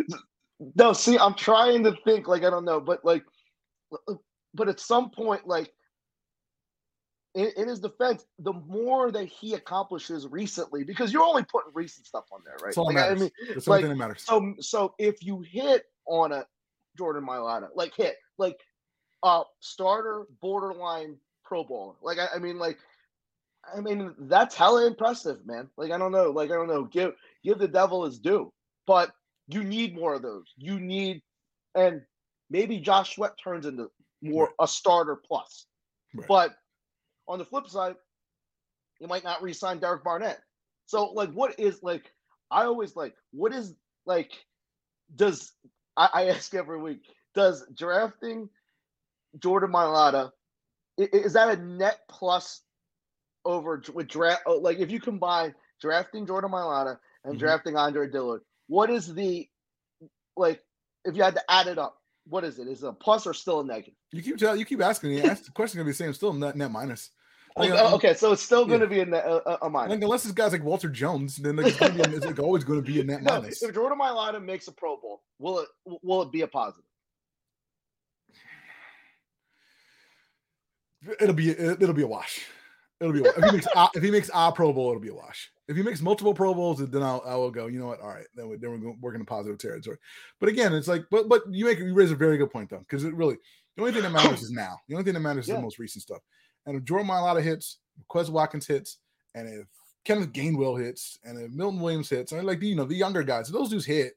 [0.76, 0.93] no.
[0.93, 2.28] See, I'm trying to think.
[2.28, 3.24] Like I don't know, but like,
[4.54, 5.72] but at some point, like
[7.38, 12.08] in, in, his defense, the more that he accomplishes recently, because you're only putting recent
[12.08, 12.65] stuff on there, right?
[12.65, 13.20] That's all like, matters.
[13.20, 14.24] I mean, That's like, that matters.
[14.26, 16.46] So, so if you hit on a
[16.98, 18.60] Jordan Mailata, like hit, like
[19.22, 22.80] uh starter, borderline Pro Bowler, like I, I mean, like
[23.76, 25.70] I mean, that's hella impressive, man.
[25.78, 28.52] Like I don't know, like I don't know, give give the devil his due,
[28.88, 29.12] but
[29.48, 30.54] you need more of those.
[30.58, 31.22] You need,
[31.76, 32.02] and
[32.50, 33.90] maybe Josh Sweat turns into
[34.22, 34.54] more right.
[34.62, 35.66] a starter plus,
[36.14, 36.28] right.
[36.28, 36.56] but
[37.28, 37.96] on the flip side,
[39.00, 40.40] you might not re-sign Derek Barnett.
[40.86, 42.12] So like, what is like?
[42.50, 44.32] I always like, what is like?
[45.16, 45.52] Does
[45.96, 47.04] I, I ask every week?
[47.36, 48.50] Does drafting
[49.40, 50.32] Jordan Mailata
[50.98, 52.62] is that a net plus
[53.46, 54.42] over with draft?
[54.46, 57.40] Oh, like, if you combine drafting Jordan Mailata and mm-hmm.
[57.40, 59.47] drafting Andre Dillard, what is the
[60.36, 60.62] like?
[61.06, 62.67] If you had to add it up, what is it?
[62.67, 63.93] Is it a plus or still a negative?
[64.12, 65.21] You keep telling, you keep asking me.
[65.23, 66.13] Ask the question gonna be the same.
[66.13, 67.12] Still net net minus.
[67.58, 69.89] Like, okay, okay, so it's still going to be in the, uh, a minus.
[69.89, 72.84] Like, unless this guy's like Walter Jones, then like, it's, be, it's like always going
[72.84, 73.63] to be a net no, minus.
[73.63, 75.67] If Jordan Mailata makes a Pro Bowl, will it
[76.03, 76.84] will it be a positive?
[81.19, 82.45] It'll be it'll be a wash.
[82.99, 85.10] It'll be a, if he makes a, if he makes a Pro Bowl, it'll be
[85.10, 85.51] a wash.
[85.67, 87.67] If he makes multiple Pro Bowls, then I'll I will go.
[87.67, 87.99] You know what?
[87.99, 89.97] All right, then, we, then we're going, working in a positive territory.
[90.39, 92.80] But again, it's like, but but you make you raise a very good point though,
[92.80, 93.38] because it really
[93.75, 94.80] the only thing that matters is now.
[94.88, 95.56] The only thing that matters yeah.
[95.56, 96.21] is the most recent stuff.
[96.65, 98.97] And if Jordan Mailata hits, Quez Watkins hits,
[99.36, 99.67] and if
[100.06, 103.49] Kenneth Gainwell hits, and if Milton Williams hits, and like you know the younger guys,
[103.49, 104.13] if those dudes hit,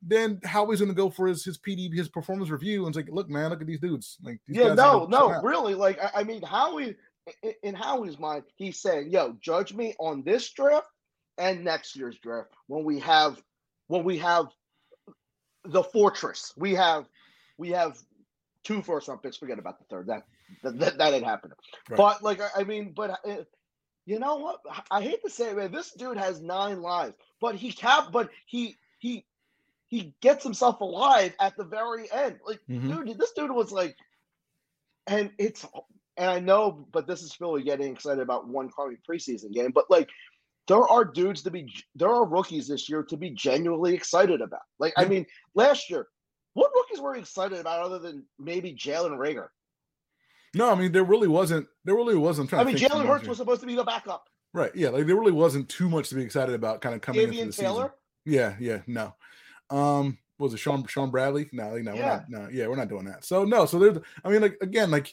[0.00, 3.14] then Howie's going to go for his his PD his performance review and it's like,
[3.14, 4.18] look, man, look at these dudes.
[4.22, 5.74] Like, these yeah, no, no, really.
[5.74, 6.94] Like, I, I mean, Howie
[7.62, 10.88] in Howie's mind, he's saying, "Yo, judge me on this draft
[11.38, 13.42] and next year's draft when we have
[13.88, 14.46] when we have
[15.64, 16.52] the fortress.
[16.56, 17.06] We have
[17.58, 17.98] we have
[18.62, 19.36] two first round picks.
[19.36, 20.08] Forget about the third.
[20.08, 20.24] That
[20.62, 21.56] that, that, that ain't happening.
[21.88, 21.96] Right.
[21.96, 23.44] But like, I mean, but uh,
[24.06, 24.60] you know what?
[24.90, 25.72] I hate to say it, man.
[25.72, 29.24] This dude has nine lives, but he cap, but he he
[29.86, 32.38] he gets himself alive at the very end.
[32.46, 33.04] Like, mm-hmm.
[33.04, 33.96] dude, this dude was like,
[35.06, 35.64] and it's
[36.16, 39.90] and I know, but this is Philly getting excited about one Carly preseason game, but
[39.90, 40.08] like.
[40.66, 44.62] There are dudes to be, there are rookies this year to be genuinely excited about.
[44.78, 46.06] Like, I mean, last year,
[46.54, 49.48] what rookies were you excited about other than maybe Jalen Reagor?
[50.54, 51.66] No, I mean there really wasn't.
[51.84, 52.52] There really wasn't.
[52.54, 54.28] i mean, Jalen Hurts was supposed to be the backup.
[54.52, 54.70] Right.
[54.74, 54.90] Yeah.
[54.90, 56.80] Like there really wasn't too much to be excited about.
[56.80, 57.94] Kind of coming Davion into the Taylor.
[58.24, 58.40] Season.
[58.40, 58.56] Yeah.
[58.60, 58.78] Yeah.
[58.86, 59.14] No.
[59.76, 60.18] Um.
[60.38, 61.48] was it Sean Sean Bradley?
[61.52, 62.00] No, like, no, Yeah.
[62.00, 62.30] we're not.
[62.30, 63.24] No, yeah, we're not doing that.
[63.24, 63.98] So no, so there's.
[64.24, 65.12] I mean, like again, like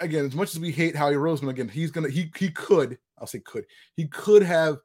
[0.00, 2.98] again, as much as we hate Howie Roseman, again, he's gonna he he could.
[3.18, 3.64] I'll say could.
[3.94, 4.78] He could have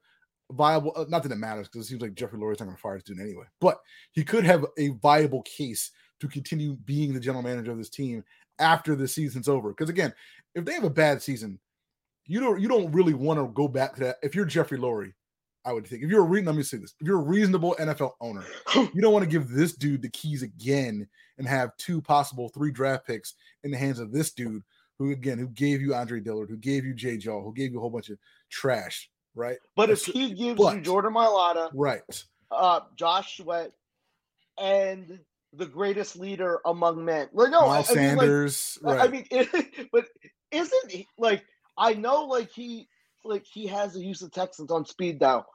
[0.52, 0.92] viable.
[0.96, 3.04] uh, Not that it matters because it seems like Jeffrey Lurie's not gonna fire his
[3.04, 3.44] dude anyway.
[3.60, 3.80] But
[4.12, 5.90] he could have a viable case
[6.20, 8.24] to continue being the general manager of this team
[8.58, 9.70] after the season's over.
[9.70, 10.12] Because again,
[10.54, 11.58] if they have a bad season,
[12.26, 14.16] you don't you don't really want to go back to that.
[14.22, 15.12] If you're Jeffrey Lurie,
[15.64, 18.12] I would think if you're a let me say this, if you're a reasonable NFL
[18.20, 22.48] owner, you don't want to give this dude the keys again and have two possible
[22.50, 24.62] three draft picks in the hands of this dude
[24.98, 27.78] who again who gave you Andre Dillard, who gave you Jay Jaw, who gave you
[27.78, 28.18] a whole bunch of
[28.50, 29.58] trash, right?
[29.76, 32.02] But if he gives you but- Jordan Mailata, Right.
[32.50, 33.72] uh, Josh Sweat,
[34.58, 35.18] and
[35.52, 38.28] the greatest leader among men, like no, I, Miles I mean, like,
[38.82, 39.00] right.
[39.00, 40.06] I mean, but
[40.50, 41.44] isn't he like
[41.76, 42.88] I know like he
[43.24, 45.46] like he has the Houston Texans on speed dial,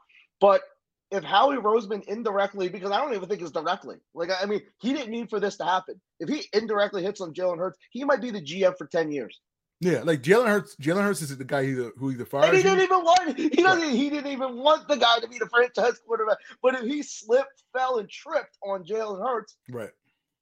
[0.42, 0.62] but
[1.12, 4.94] if Howie Roseman indirectly, because I don't even think it's directly, like I mean, he
[4.94, 6.00] didn't need for this to happen.
[6.20, 9.40] If he indirectly hits on Jalen Hurts, he might be the GM for ten years.
[9.82, 10.76] yeah, like Jalen Hurts.
[10.76, 13.90] Jalen Hurts is the guy who, who either And he didn't even want he doesn't
[13.92, 16.38] he didn't even want the guy to be the franchise quarterback.
[16.62, 19.92] But if he slipped, fell, and tripped on Jalen Hurts, Right.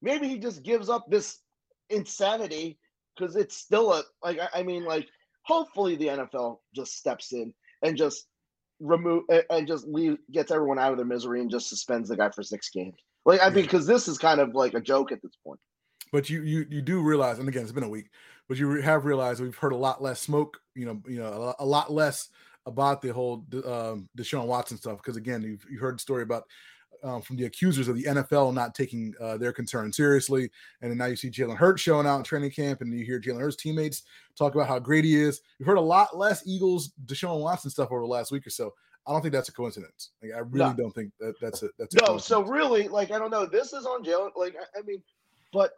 [0.02, 1.40] maybe he just gives up this
[1.90, 2.78] insanity
[3.16, 5.08] because it's still a like I mean like
[5.44, 7.54] hopefully the NFL just steps in
[7.84, 8.28] and just
[8.80, 12.30] remove and just leave gets everyone out of their misery and just suspends the guy
[12.30, 12.96] for six games.
[13.26, 15.60] Like I mean, because this is kind of like a joke at this point.
[16.12, 18.10] But you you you do realize, and again, it's been a week,
[18.48, 20.58] but you have realized we've heard a lot less smoke.
[20.76, 22.30] You know, you know, a, lot less
[22.66, 24.98] about the whole um, Deshaun Watson stuff.
[24.98, 26.44] Because again, you've you heard the story about
[27.04, 30.50] um, from the accusers of the NFL not taking uh, their concern seriously,
[30.82, 33.20] and then now you see Jalen Hurts showing out in training camp, and you hear
[33.20, 34.04] Jalen Hurts teammates
[34.38, 35.42] talk about how great he is.
[35.60, 38.74] You've heard a lot less Eagles Deshaun Watson stuff over the last week or so.
[39.06, 40.12] I don't think that's a coincidence.
[40.22, 40.74] Like, I really No.
[40.74, 43.46] don't think that that's a that's a No, so really, like I don't know.
[43.46, 44.32] This is on Jalen.
[44.36, 45.02] Like I, I mean,
[45.54, 45.72] but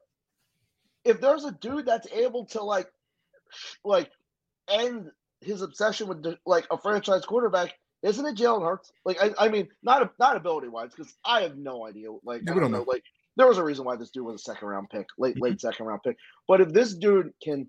[1.05, 2.91] if there's a dude that's able to like,
[3.83, 4.11] like,
[4.67, 8.91] end his obsession with the, like a franchise quarterback, isn't it Jalen Hurts?
[9.05, 12.09] Like I, I mean, not not ability wise, because I have no idea.
[12.23, 12.85] Like I we don't know.
[12.87, 13.03] Like
[13.35, 15.67] there was a reason why this dude was a second round pick, late late mm-hmm.
[15.67, 16.17] second round pick.
[16.47, 17.67] But if this dude can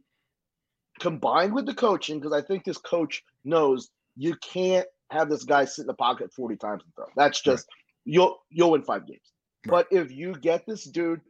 [1.01, 5.65] combine with the coaching, because I think this coach knows you can't have this guy
[5.65, 7.07] sit in the pocket 40 times and throw.
[7.17, 7.67] That's just
[8.05, 9.33] you'll you'll win five games.
[9.67, 9.87] Right.
[9.91, 11.21] But if you get this dude,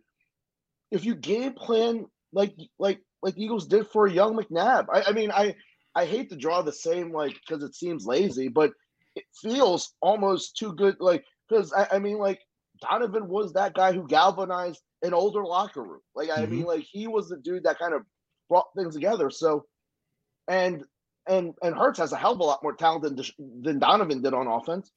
[0.90, 5.30] if you game plan like like like Eagles did for young McNabb, I, I mean
[5.30, 5.54] I
[5.94, 8.72] I hate to draw the same like because it seems lazy, but
[9.16, 10.96] it feels almost too good.
[11.00, 12.40] Like because I, I mean like
[12.80, 16.00] Donovan was that guy who galvanized an older locker room.
[16.14, 16.68] Like I mean mm-hmm.
[16.68, 18.02] like he was the dude that kind of
[18.48, 19.30] brought things together.
[19.30, 19.66] So
[20.48, 20.84] and
[21.28, 24.34] and and Hurts has a hell of a lot more talent than than Donovan did
[24.34, 24.90] on offense.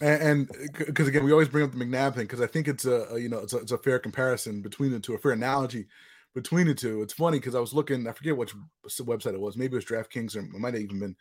[0.00, 0.50] and
[0.86, 3.18] because again we always bring up the mcnabb thing because i think it's a, a
[3.20, 5.86] you know it's a, it's a fair comparison between the two a fair analogy
[6.34, 8.54] between the two it's funny because i was looking i forget which
[9.00, 11.14] website it was maybe it was draftkings or it might have even been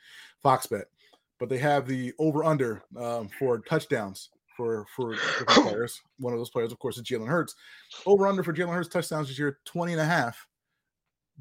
[0.43, 0.85] foxbet
[1.41, 6.39] but they have the over under um, for touchdowns for for different players one of
[6.39, 7.55] those players of course is jalen hurts
[8.05, 10.47] over under for jalen hurts touchdowns this year 20 and a half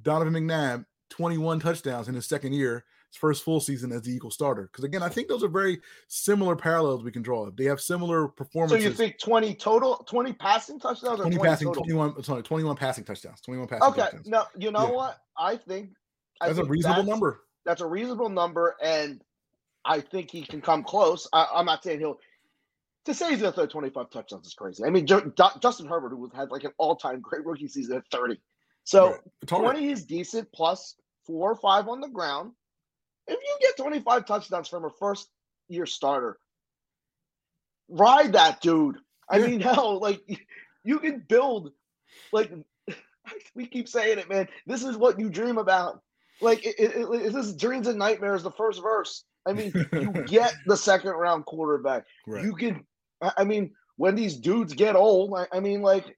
[0.02, 4.30] donovan mcnabb 21 touchdowns in his second year his first full season as the Eagle
[4.30, 4.62] starter.
[4.70, 7.50] Because again, I think those are very similar parallels we can draw.
[7.50, 8.84] They have similar performances.
[8.84, 11.82] So you think twenty total, twenty passing touchdowns, or 20 twenty passing, total?
[11.82, 13.40] 21, sorry, 21 passing touchdowns.
[13.40, 14.28] 21 passing Okay, touchdowns.
[14.28, 14.92] no, you know Yeah.
[14.94, 15.18] what?
[15.36, 15.90] I think
[16.40, 17.40] I That's a reasonable that's- number.
[17.66, 19.20] That's a reasonable number, and
[19.84, 21.26] I think he can come close.
[21.32, 22.18] I, I'm not saying he'll.
[23.06, 24.84] To say he's gonna throw 25 touchdowns is crazy.
[24.84, 28.04] I mean, Ju- Ju- Justin Herbert, who had like an all-time great rookie season at
[28.12, 28.38] 30,
[28.84, 29.20] so Right.
[29.48, 29.62] Hard.
[29.76, 32.52] 20 is decent plus four or five on the ground.
[33.26, 35.28] If you get 25 touchdowns from a first
[35.68, 36.38] year starter,
[37.88, 38.98] ride that dude.
[39.30, 39.46] I Yeah.
[39.46, 40.20] mean, hell, like
[40.84, 41.72] you can build,
[42.32, 42.52] like
[43.54, 44.46] we keep saying it, man.
[44.66, 46.00] This is what you dream about.
[46.42, 48.42] Like, it, it, it- this is dreams and nightmares.
[48.42, 49.24] The first verse.
[49.46, 52.04] I mean, you get the second round quarterback.
[52.26, 52.44] Right.
[52.44, 52.84] You can.
[53.36, 56.16] I mean, when these dudes get old, I, I mean, like,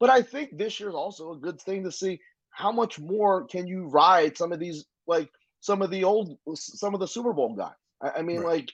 [0.00, 3.66] but I think this year's also a good thing to see how much more can
[3.66, 5.30] you ride some of these, like
[5.60, 7.72] some of the old, some of the Super Bowl guys.
[8.02, 8.60] I, I mean, Right.
[8.60, 8.72] like,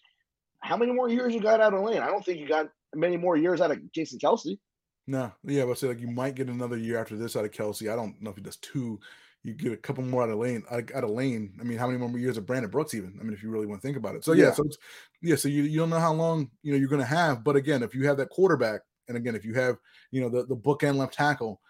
[0.60, 1.98] how many more years you got out of Lane?
[2.00, 4.58] I don't think you got many more years out of Jason Kelce.
[5.06, 7.88] No, yeah, but say like you might get another year after this out of Kelsey.
[7.88, 8.98] I don't know if he does two.
[9.46, 10.64] You get a couple more out of lane.
[10.70, 11.56] Out of lane.
[11.60, 12.94] I mean, how many more years of Brandon Brooks?
[12.94, 13.16] Even.
[13.20, 14.24] I mean, if you really want to think about it.
[14.24, 14.52] So yeah, Yeah.
[14.52, 14.76] so it's,
[15.22, 17.44] yeah, so you, you don't know how long you know you're going to have.
[17.44, 19.76] But again, if you have that quarterback, and again, if you have
[20.10, 21.60] you know the the bookend left tackle,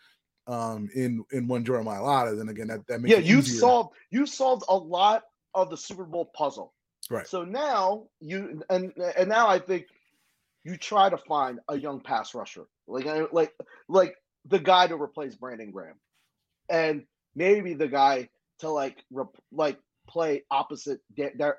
[0.46, 3.60] um, in in one Jordan Mailata, then again that that makes Yeah, you easier.
[3.60, 6.72] solved you solved a lot of the Super Bowl puzzle.
[7.10, 7.26] Right.
[7.26, 9.86] So now you and and now I think
[10.64, 13.52] you try to find a young pass rusher, like like
[13.88, 15.96] like the guy to replace Brandon Graham,
[16.68, 17.04] and
[17.36, 18.28] maybe the guy
[18.60, 21.00] to like rep, like play opposite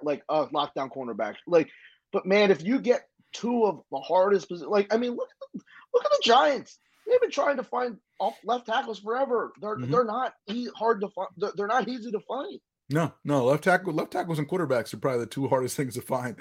[0.01, 1.35] like a uh, lockdown cornerback.
[1.45, 1.69] Like,
[2.11, 5.47] but man, if you get two of the hardest positions, like I mean, look at
[5.53, 5.61] the,
[5.93, 6.79] look at the Giants.
[7.07, 9.53] They've been trying to find off left tackles forever.
[9.61, 9.91] They're mm-hmm.
[9.91, 11.29] they're not e- hard to find.
[11.37, 12.59] They're, they're not easy to find.
[12.89, 16.01] No, no, left tackle, left tackles and quarterbacks are probably the two hardest things to
[16.01, 16.35] find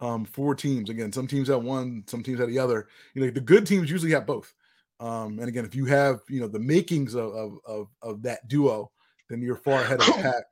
[0.00, 0.90] um, for teams.
[0.90, 2.88] Again, some teams have one, some teams have the other.
[3.14, 4.54] You know, the good teams usually have both.
[5.00, 8.48] Um, and again, if you have you know the makings of of of, of that
[8.48, 8.90] duo,
[9.28, 10.44] then you're far ahead of the pack.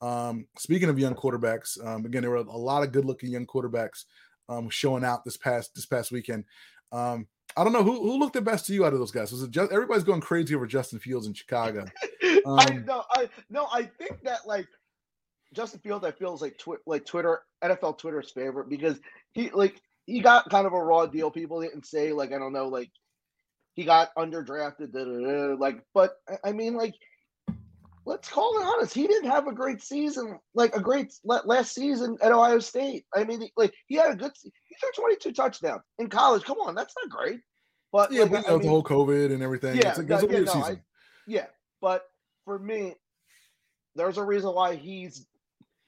[0.00, 4.04] Um, speaking of young quarterbacks, um, again, there were a lot of good-looking young quarterbacks
[4.48, 6.44] um, showing out this past this past weekend.
[6.92, 9.32] Um, I don't know who who looked the best to you out of those guys.
[9.32, 11.86] Was it just everybody's going crazy over Justin Fields in Chicago?
[12.46, 14.66] I know, I no, I think that like
[15.54, 18.98] Justin Fields, I feel is like twi- like Twitter NFL Twitter's favorite because
[19.32, 21.30] he like he got kind of a raw deal.
[21.30, 22.90] People didn't say like I don't know like
[23.74, 26.94] he got underdrafted, da, da, da, like but I mean like
[28.06, 28.94] let's call it honest.
[28.94, 33.06] He didn't have a great season, like a great last season at Ohio State.
[33.14, 34.32] I mean, like he had a good.
[34.42, 36.44] He threw 22 touchdowns in college.
[36.44, 37.40] Come on, that's not great.
[37.92, 39.76] But yeah, like, but, mean, the whole COVID and everything.
[39.76, 40.80] Yeah, it's, it's yeah, no, I,
[41.26, 41.46] yeah,
[41.80, 42.04] but
[42.44, 42.94] for me,
[43.94, 45.26] there's a reason why he's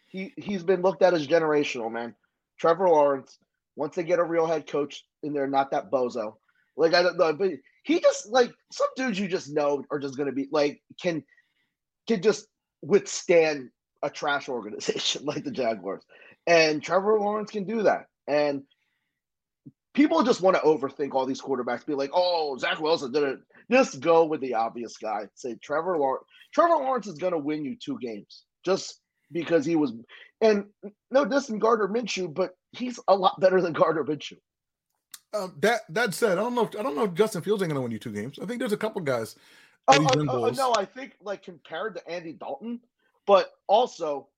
[0.09, 2.15] he he's been looked at as generational, man.
[2.59, 3.39] Trevor Lawrence.
[3.79, 6.37] Once they get a real head coach in there, not that bozo.
[6.77, 7.51] Like I don't know, but
[7.85, 11.23] he just like some dudes you just know are just gonna be like can
[12.07, 12.47] can just
[12.83, 13.71] withstand
[14.03, 16.03] a trash organization like the Jaguars.
[16.47, 18.07] And Trevor Lawrence can do that.
[18.29, 18.63] And
[19.95, 23.39] people just want to overthink all these quarterbacks, be like, oh, Zach Wilson did it.
[23.71, 25.27] Just go with the obvious guy.
[25.35, 26.25] Say Trevor Lawrence.
[26.55, 29.01] Trevor Lawrence is to win you two games just
[29.33, 29.93] because he was.
[30.41, 30.67] And
[31.11, 34.39] no distant Gardner Minshew, but he's a lot better than Gardner Minshew.
[35.37, 36.65] Um, that that said, I don't know.
[36.65, 38.39] If, I don't know if Justin Fields ain't going to win you two games.
[38.41, 39.37] I think there's a couple guys
[39.89, 42.81] Oh, oh, oh, no, I think like compared to Andy Dalton,
[43.27, 44.29] but also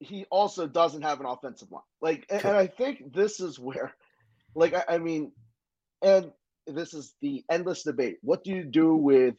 [0.00, 1.82] he also doesn't have an offensive line.
[2.00, 3.94] Like, and, and I think this is where,
[4.54, 5.32] like, I, I, mean,
[6.02, 6.32] and
[6.66, 8.16] this is the endless debate.
[8.22, 9.34] What do you do with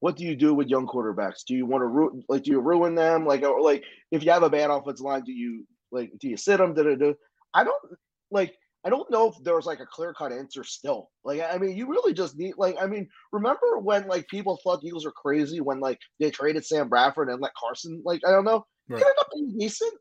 [0.00, 1.44] what do you do with young quarterbacks?
[1.46, 3.26] Do you want to ruin like do you ruin them?
[3.26, 6.38] Like, or like if you have a bad offensive line, do you like do you
[6.38, 6.72] sit them?
[6.72, 7.12] Da, da, da.
[7.52, 7.82] I don't
[8.30, 11.10] like I don't know if there was like a clear cut answer still.
[11.24, 14.80] Like, I mean, you really just need like, I mean, remember when like people thought
[14.80, 18.30] the Eagles were crazy when like they traded Sam Bradford and let Carson, like, I
[18.30, 19.02] don't know, right.
[19.02, 19.92] ended up being decent.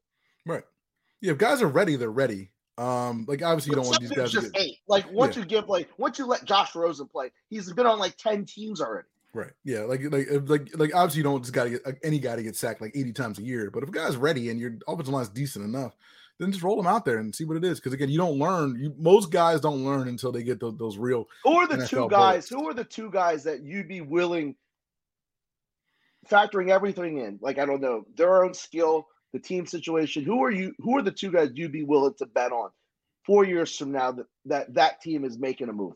[0.45, 0.63] Right.
[1.21, 2.51] Yeah, if guys are ready, they're ready.
[2.77, 4.61] Um, like obviously you don't want these guys just to get...
[4.61, 4.77] eight.
[4.87, 5.41] Like once yeah.
[5.41, 8.79] you give like once you let Josh Rosen play, he's been on like 10 teams
[8.79, 9.09] already.
[9.33, 9.51] Right.
[9.65, 9.81] Yeah.
[9.81, 12.79] Like like like like obviously you don't just gotta get any guy to get sacked
[12.79, 13.69] like 80 times a year.
[13.69, 15.93] But if a guy's ready and your offensive line's decent enough,
[16.39, 17.79] then just roll them out there and see what it is.
[17.79, 18.79] Because again, you don't learn.
[18.79, 21.27] You most guys don't learn until they get those, those real.
[21.43, 22.47] Who are the NFL two guys?
[22.47, 24.55] Who are the two guys that you'd be willing,
[26.29, 27.39] factoring everything in?
[27.41, 30.23] Like I don't know their own skill, the team situation.
[30.23, 30.73] Who are you?
[30.79, 32.69] Who are the two guys you'd be willing to bet on
[33.25, 35.95] four years from now that that that team is making a move?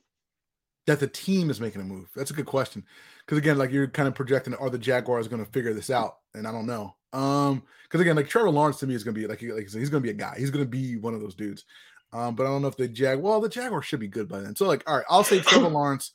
[0.86, 2.10] That the team is making a move.
[2.16, 2.84] That's a good question.
[3.20, 6.18] Because again, like you're kind of projecting, are the Jaguars going to figure this out?
[6.34, 6.96] And I don't know.
[7.14, 10.02] Um, because again, like Trevor Lawrence to me is gonna be like, like he's gonna
[10.02, 10.36] be a guy.
[10.38, 11.64] He's gonna be one of those dudes.
[12.12, 13.20] Um, but I don't know if the Jag.
[13.20, 14.56] Well, the Jaguars should be good by then.
[14.56, 16.12] So like, all right, I'll say Trevor Lawrence.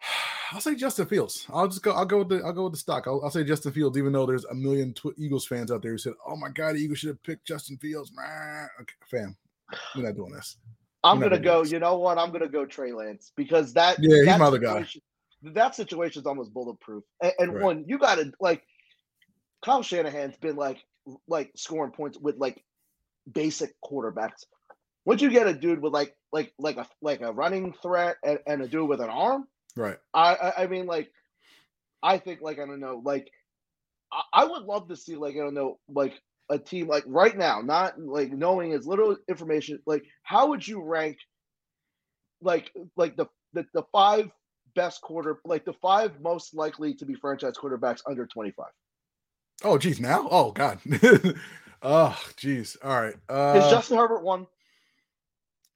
[0.52, 1.44] I'll say Justin Fields.
[1.52, 1.90] I'll just go.
[1.90, 2.36] I'll go with the.
[2.42, 3.06] I'll go with the stock.
[3.06, 5.90] I'll, I'll say Justin Fields, even though there's a million tw- Eagles fans out there
[5.90, 8.12] who said, "Oh my God, the Eagles should have picked Justin Fields."
[8.80, 9.36] Okay, fam,
[9.94, 10.56] we're not doing this.
[11.06, 11.62] I'm gonna go.
[11.64, 12.18] You know what?
[12.18, 13.98] I'm gonna go Trey Lance because that.
[14.00, 14.86] Yeah, he's my other guy.
[15.42, 17.04] That situation is almost bulletproof.
[17.22, 17.62] And, and right.
[17.62, 18.62] one, you got to like
[19.64, 20.78] Kyle Shanahan's been like
[21.28, 22.62] like scoring points with like
[23.32, 24.44] basic quarterbacks.
[25.04, 28.38] Once you get a dude with like like like a like a running threat and,
[28.46, 29.96] and a dude with an arm, right?
[30.12, 31.10] I I mean like
[32.02, 33.30] I think like I don't know like
[34.12, 36.14] I, I would love to see like I don't know like
[36.48, 39.80] a team like right now, not like knowing as little information.
[39.86, 41.18] Like how would you rank
[42.40, 44.30] like like the the, the five
[44.74, 48.66] best quarter like the five most likely to be franchise quarterbacks under 25
[49.64, 50.28] Oh, geez, now?
[50.30, 50.78] Oh, God.
[51.82, 52.76] oh, geez.
[52.82, 53.14] All right.
[53.28, 54.46] Uh, is Justin Herbert one?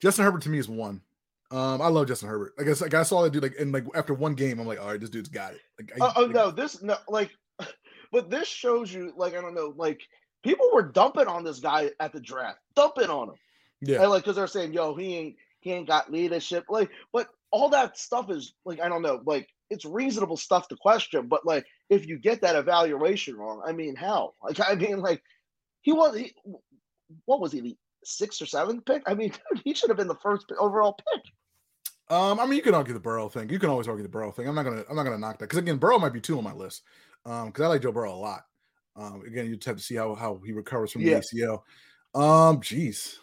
[0.00, 1.02] Justin Herbert to me is one.
[1.50, 2.52] Um, I love Justin Herbert.
[2.58, 4.80] I guess like I saw that dude like and like after one game, I'm like,
[4.80, 5.60] all right, this dude's got it.
[5.78, 7.30] Like, I, uh, oh like, no, this no like,
[8.12, 10.00] but this shows you like I don't know, like
[10.43, 13.34] people were dumping on this guy at the draft, dumping on him.
[13.80, 16.64] Yeah, and, like because they're saying, yo, he ain't he ain't got leadership.
[16.68, 20.76] Like, but all that stuff is like I don't know, like it's reasonable stuff to
[20.76, 25.01] question, but like if you get that evaluation wrong, I mean, hell, like I mean,
[25.01, 25.22] like
[25.82, 26.34] he was he,
[27.24, 29.03] what was he the sixth or seventh pick.
[29.07, 31.22] I mean, dude, he should have been the first overall pick.
[32.11, 33.49] Um, I mean, you can argue the Burrow thing.
[33.51, 34.49] You can always argue the Burrow thing.
[34.49, 36.45] I'm not gonna, I'm not gonna knock that because again, Burrow might be two on
[36.45, 36.82] my list.
[37.24, 38.43] Um, because I like Joe Burrow a lot.
[38.97, 41.20] Um, again, you just have to see how how he recovers from Yeah.
[41.32, 41.62] the ACL.
[42.14, 43.16] Um, jeez,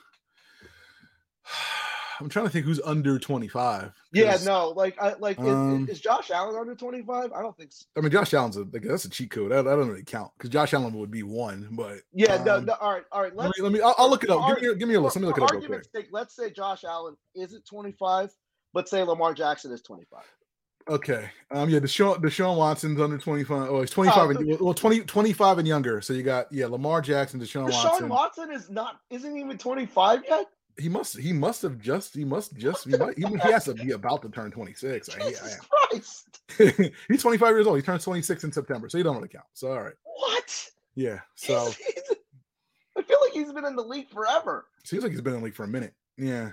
[2.20, 3.92] I'm trying to think who's under 25.
[4.12, 7.32] Yeah, no, like I like is- Um, is, Josh Allen under 25?
[7.32, 7.86] I don't think so.
[7.96, 9.52] I mean, Josh Allen's a like, that's a cheat code.
[9.52, 11.68] That, that doesn't really count because Josh Allen would be one.
[11.72, 13.36] But Yeah, no, um, no, all right, all right.
[13.36, 14.48] Let me, let me I'll, I'll look it up.
[14.60, 15.16] Give me, give me a list.
[15.16, 15.86] Let me look it up real quick.
[15.96, 18.32] sake, let's say Josh Allen isn't 25,
[18.74, 20.24] but say Lamar Jackson is 25.
[20.90, 21.30] Okay.
[21.52, 21.70] Um.
[21.70, 21.80] Yeah.
[21.80, 23.70] Deshaun Deshaun Watson's under twenty five.
[23.70, 24.30] Oh, he's twenty five.
[24.36, 26.02] Uh, and well, 20, 25 and younger.
[26.02, 28.10] So you got yeah, Lamar Jackson, Deshaun, Deshaun Watson.
[28.10, 30.46] Watson is not isn't even 25 yet.
[30.80, 31.18] He must.
[31.18, 32.14] He must have just.
[32.14, 32.86] He must just.
[32.88, 35.08] He, might, he, he has to be about to turn twenty six.
[35.10, 36.42] Jesus Christ!
[37.08, 37.78] he's twenty five years old.
[37.78, 38.88] He turns twenty six in September.
[38.88, 39.46] So he don't really count.
[39.54, 39.96] So all right.
[40.04, 40.70] What?
[40.96, 41.20] Yeah.
[41.36, 42.14] So He's- he's-
[42.96, 44.66] I feel like he's been in the league forever.
[44.84, 45.94] seems like he's been in the league for a minute.
[46.18, 46.52] Yeah.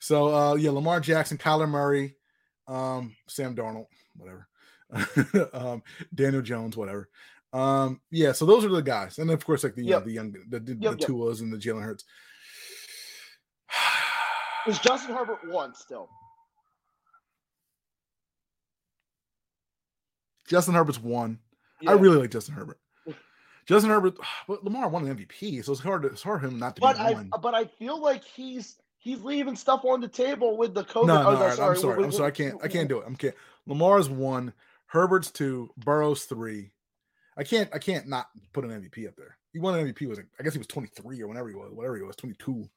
[0.00, 2.14] So uh yeah, Lamar Jackson, Kyler Murray,
[2.68, 4.48] um, Sam Darnold, whatever.
[5.52, 5.82] um,
[6.14, 7.08] Daniel Jones, whatever.
[7.52, 9.18] Um, yeah, so those are the guys.
[9.18, 11.08] And of course, like the you know, the young the, the, Yep, the yep.
[11.08, 12.04] Tuas and the Jalen Hurts.
[14.66, 16.08] Is Justin Herbert one still?
[20.46, 21.38] Justin Herbert's one.
[21.80, 21.90] Yeah.
[21.90, 22.78] I really like Justin Herbert.
[23.66, 24.16] Justin Herbert,
[24.48, 26.02] but Lamar won an MVP, so it's hard.
[26.02, 27.30] To, it's hard for him not to But be I one.
[27.42, 31.06] but I feel like he's he's leaving stuff on the table with the COVID.
[31.06, 32.04] No, no, oh, right, I'm sorry.
[32.04, 32.28] I'm sorry.
[32.28, 32.60] I can't.
[32.62, 33.04] I can't do it.
[33.06, 33.34] I'm can't.
[33.66, 34.52] Lamar's one.
[34.86, 35.70] Herbert's two.
[35.76, 36.70] Burrow's three.
[37.36, 37.70] I can't.
[37.72, 39.36] I can't not put an MVP up there.
[39.52, 40.08] He won an MVP.
[40.08, 42.68] Was I guess he was 23 or whenever he was, whatever he was, 22.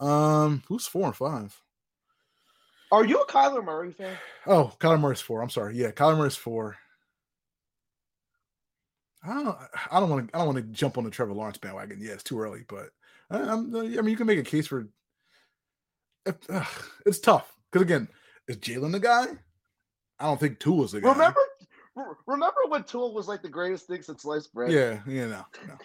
[0.00, 1.60] Um, who's four and five?
[2.92, 4.16] Are you a Kyler Murray fan?
[4.46, 5.42] Oh, Kyler Murray's four.
[5.42, 5.76] I'm sorry.
[5.76, 6.76] Yeah, Kyler Murray's four.
[9.24, 9.58] I don't.
[9.90, 10.36] I don't want to.
[10.36, 11.98] I don't want to jump on the Trevor Lawrence bandwagon.
[12.00, 12.90] Yeah, it's too early, but
[13.30, 14.88] I, I'm, I mean, you can make a case for.
[17.06, 18.08] It's tough because again,
[18.48, 19.26] is Jalen the guy?
[20.18, 21.12] I don't think Tua's the guy.
[21.12, 21.40] Remember,
[21.96, 24.72] re- remember when Tua was like the greatest thing since sliced bread?
[24.72, 25.78] Yeah, yeah, no, no.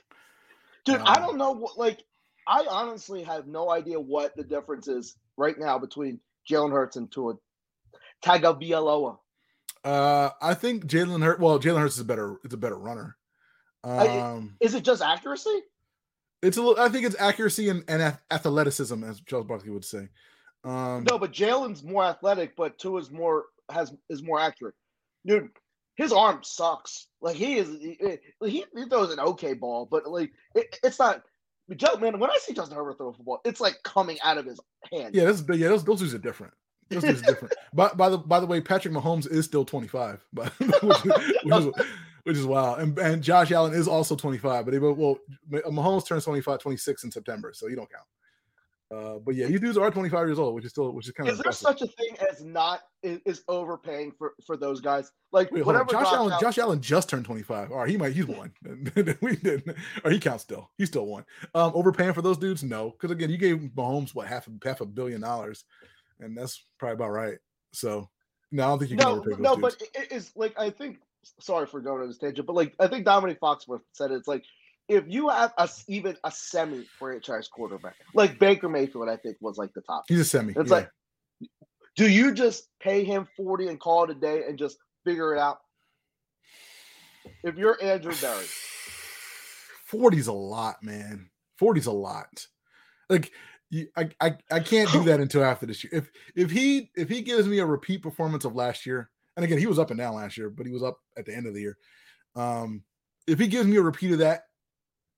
[0.85, 1.01] dude.
[1.01, 1.77] I Um, don't know what.
[1.77, 2.03] Like,
[2.47, 6.19] I honestly have no idea what the difference is right now between
[6.49, 7.35] Jalen Hurts and Tua
[8.23, 9.17] Tagovailoa.
[9.83, 11.39] Uh, I think Jalen Hurts.
[11.39, 12.37] Well, Jalen Hurts is a better.
[12.43, 13.15] It's a better runner.
[13.83, 15.61] I- Um, Is it just accuracy?
[16.41, 16.83] It's a little.
[16.83, 20.09] I think it's accuracy and, and athleticism, as Charles Barkley would say.
[20.63, 24.75] Um, No, but Jalen's more athletic, but Tua's more has is more accurate.
[25.25, 25.49] Dude,
[25.95, 27.07] his arm sucks.
[27.21, 27.97] Like he is, he,
[28.45, 31.23] he, he throws an okay ball, but like it, it's not.
[31.75, 34.45] Joe, man, when I see Justin Herbert throw a football, it's like coming out of
[34.45, 34.59] his
[34.91, 35.13] hand.
[35.13, 36.53] Yeah, this, yeah, those, those dudes are different.
[36.89, 37.53] Those dudes are different.
[37.73, 41.67] By, by the by the way, Patrick Mahomes is still 25, but which, which is
[42.29, 42.79] which is wild.
[42.79, 45.17] And and Josh Allen is also 25, but he well
[45.51, 48.05] Mahomes turns 25, 26 in September, so you don't count.
[48.91, 51.27] Uh, but yeah, you dudes are 25 years old, which is still which is kind
[51.27, 55.11] of Is there such a thing as not is, is overpaying for for those guys?
[55.31, 57.71] Like Wait, whatever Josh, Josh Allen, Josh Allen just turned 25.
[57.71, 58.51] All right, he might he's one.
[59.21, 60.69] we didn't or he counts still.
[60.77, 61.25] He still won.
[61.55, 62.63] Um, overpaying for those dudes?
[62.63, 62.91] No.
[62.91, 65.65] Because again, you gave Mahomes what half a half a billion dollars,
[66.19, 67.37] and that's probably about right.
[67.73, 68.07] So
[68.51, 69.75] no, I don't think you can no, overpay those no, dudes.
[69.75, 70.99] but it is like I think.
[71.39, 74.27] Sorry for going on this tangent, but like I think Domonique Foxworth said, it, it's
[74.27, 74.43] like
[74.87, 79.57] if you have a, even a semi franchise quarterback, like Baker Mayfield, I think was
[79.57, 80.05] like the top.
[80.07, 80.53] He's a semi.
[80.55, 80.75] It's yeah.
[80.75, 80.89] like,
[81.95, 85.39] do you just pay him forty and call it a day and just figure it
[85.39, 85.59] out?
[87.43, 88.45] If you're Andrew Berry,
[89.89, 91.29] 40's a lot, man.
[91.61, 92.47] 40's a lot.
[93.09, 93.31] Like
[93.69, 95.91] you, I, I I can't do that until after this year.
[95.93, 99.57] If if he if he gives me a repeat performance of last year, and again
[99.57, 101.53] he was up and down last year, but he was up at the end of
[101.53, 101.77] the year.
[102.35, 102.83] Um,
[103.25, 104.43] if he gives me a repeat of that,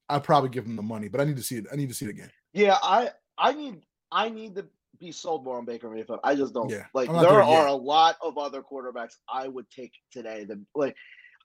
[0.10, 1.08] I'd probably give him the money.
[1.08, 1.66] But I need to see it.
[1.72, 2.30] I need to see it again.
[2.54, 3.10] yeah, I
[3.40, 4.68] I need I need to
[5.00, 6.20] be sold more on Baker Mayfield.
[6.24, 7.12] I just don't Yeah, like.
[7.12, 10.44] There there are a lot of other quarterbacks I would take today.
[10.44, 10.96] That like,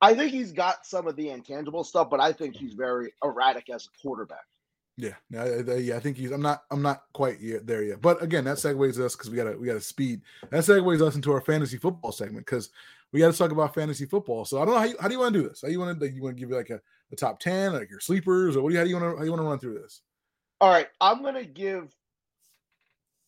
[0.02, 3.70] I think he's got some of the intangible stuff, but I think he's very erratic
[3.70, 4.44] as a quarterback.
[4.98, 5.96] Yeah, I- I- yeah.
[5.96, 6.30] I think he's.
[6.30, 6.64] I'm not.
[6.70, 8.00] I'm not quite yet there yet.
[8.00, 10.22] But again, that segues us because we got to we got to speed.
[10.50, 12.70] That segues us into our fantasy football segment because
[13.12, 14.46] we got to talk about fantasy football.
[14.46, 15.60] So I don't know how you, how do you want to do this?
[15.60, 16.80] How you want to you want to give you like a
[17.10, 19.18] the top ten, like your sleepers, or what do you how do you want to
[19.18, 20.00] how you want to run through this?
[20.62, 21.94] All right, I'm gonna give.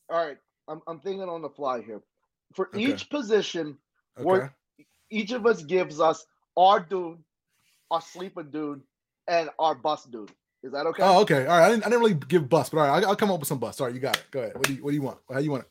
[0.08, 0.38] All right,
[0.68, 2.00] I'm I'm thinking on the fly here.
[2.54, 2.80] For Okay.
[2.80, 3.76] each position,
[4.16, 4.24] Okay.
[4.24, 4.50] We're-
[5.10, 6.24] each of us gives us
[6.56, 7.18] our dude,
[7.90, 8.82] our sleeper dude,
[9.26, 10.32] and our bust dude.
[10.62, 11.02] Is that okay?
[11.02, 11.46] Oh, okay.
[11.46, 11.66] All right.
[11.66, 13.48] I didn't, I didn't really give bust, but all right, I'll, I'll come up with
[13.48, 13.80] some bust.
[13.80, 14.24] All right, you got it.
[14.30, 14.54] Go ahead.
[14.54, 15.18] What do you What do you want?
[15.32, 15.70] How you want it?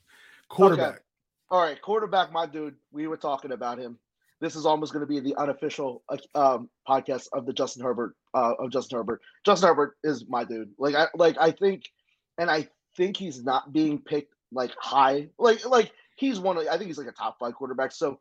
[0.50, 1.02] Quarterback.
[1.50, 2.76] All right, quarterback, my dude.
[2.92, 3.98] We were talking about him.
[4.40, 6.04] This is almost going to be the unofficial
[6.36, 9.22] um, podcast of the Justin Herbert uh, of Justin Herbert.
[9.46, 10.72] Justin Herbert is my dude.
[10.78, 11.84] Like I like I think,
[12.38, 15.30] and I think he's not being picked like high.
[15.40, 17.92] Like like he's one of I think he's like a top five quarterback.
[17.92, 18.20] So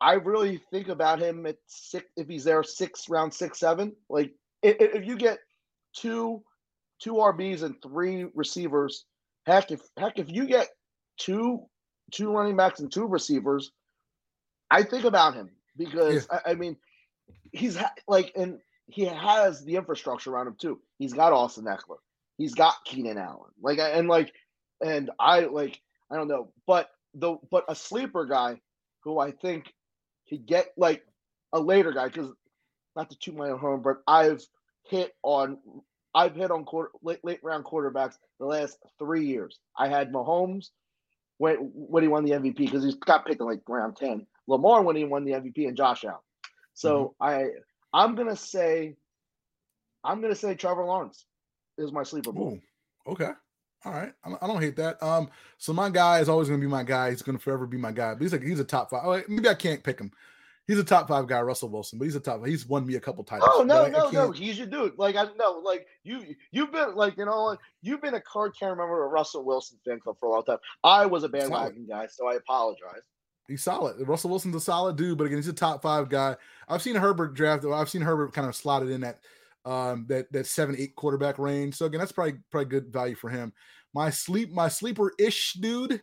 [0.00, 3.94] I really think about him at six if he's there six round six seven.
[4.10, 4.32] Like
[4.62, 5.38] if, if you get
[5.94, 6.42] two
[7.00, 9.04] two RBs and three receivers,
[9.46, 10.68] heck if heck if you get
[11.18, 11.66] two
[12.12, 13.72] two running backs and two receivers,
[14.70, 16.38] I think about him because yeah.
[16.46, 16.76] I, I, mean
[17.52, 20.80] he's ha- like and he has the infrastructure around him too.
[20.98, 21.98] He's got Austin Ekeler,
[22.38, 24.32] he's got Keenan Allen, like and like
[24.84, 28.60] and I like I don't know, but the but a sleeper guy
[29.00, 29.72] who I think
[30.28, 31.02] could get like
[31.52, 32.30] a later guy because
[32.96, 34.42] not to toot my own horn, but I've
[34.88, 35.58] hit on
[36.14, 39.58] I've hit on quarter, late late round quarterbacks the last three years.
[39.76, 40.68] I had Mahomes
[41.38, 44.26] when when he won the MVP because he got picked in like round ten.
[44.46, 46.18] Lamar when he won the MVP and Josh Allen.
[46.74, 47.24] So mm-hmm.
[47.24, 47.48] I
[47.92, 48.96] I'm gonna say
[50.04, 51.24] I'm gonna say Trevor Lawrence
[51.78, 52.30] is my sleeper.
[52.30, 52.60] Ooh,
[53.06, 53.30] okay.
[53.84, 55.02] All right, I don't hate that.
[55.02, 55.28] Um,
[55.58, 57.10] so my guy is always going to be my guy.
[57.10, 58.14] He's going to forever be my guy.
[58.14, 59.24] But he's like he's a top five.
[59.28, 60.12] Maybe I can't pick him.
[60.72, 62.46] He's a top five guy, Russell Wilson, but he's a top.
[62.46, 63.50] He's won me a couple titles.
[63.52, 64.94] Oh no, no, no, he's your dude.
[64.96, 68.78] Like I know, like you, you've been like you know, you've been a card carrying
[68.78, 70.56] member of Russell Wilson fan club for a long time.
[70.82, 73.02] I was a bandwagon guy, so I apologize.
[73.48, 73.96] He's solid.
[74.08, 76.36] Russell Wilson's a solid dude, but again, he's a top five guy.
[76.70, 77.66] I've seen Herbert draft.
[77.66, 79.18] I've seen Herbert kind of slotted in that
[79.66, 81.74] um that that seven eight quarterback range.
[81.74, 83.52] So again, that's probably probably good value for him.
[83.92, 86.00] My sleep, my sleeper ish dude,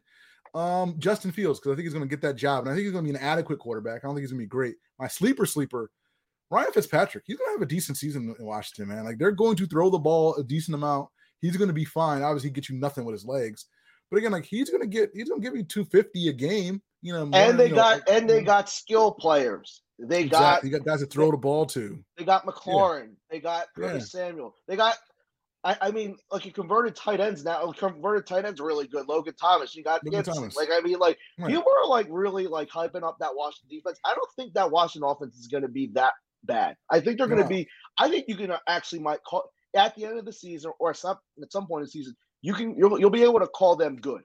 [0.55, 2.83] um, Justin Fields, because I think he's going to get that job, and I think
[2.83, 4.03] he's going to be an adequate quarterback.
[4.03, 4.75] I don't think he's going to be great.
[4.99, 5.89] My sleeper sleeper,
[6.49, 7.23] Ryan Fitzpatrick.
[7.27, 9.05] He's going to have a decent season in Washington, man.
[9.05, 11.09] Like they're going to throw the ball a decent amount.
[11.41, 12.21] He's going to be fine.
[12.21, 13.65] Obviously, he get you nothing with his legs,
[14.09, 16.33] but again, like he's going to get, he's going to give you two fifty a
[16.33, 16.81] game.
[17.01, 19.83] You know, more, and they you know, got and they got skill players.
[19.99, 20.69] They exactly.
[20.69, 21.99] got you got guys to throw they, the ball to.
[22.17, 23.03] They got McLaurin.
[23.03, 23.15] Yeah.
[23.29, 24.21] They got Curtis yeah.
[24.21, 24.55] Samuel.
[24.67, 24.97] They got
[25.63, 27.71] I, I, mean, like you converted tight ends now.
[27.73, 29.07] Converted tight ends really good.
[29.07, 30.55] Logan Thomas, you got Logan Thomas.
[30.55, 31.49] Like I mean, like right.
[31.49, 33.99] people are like really like hyping up that Washington defense.
[34.05, 36.77] I don't think that Washington offense is going to be that bad.
[36.89, 37.67] I think they're going to be.
[37.97, 40.93] I think you can uh, actually might call at the end of the season or
[40.93, 42.15] some at some point in the season.
[42.41, 44.21] You can you'll you'll be able to call them good.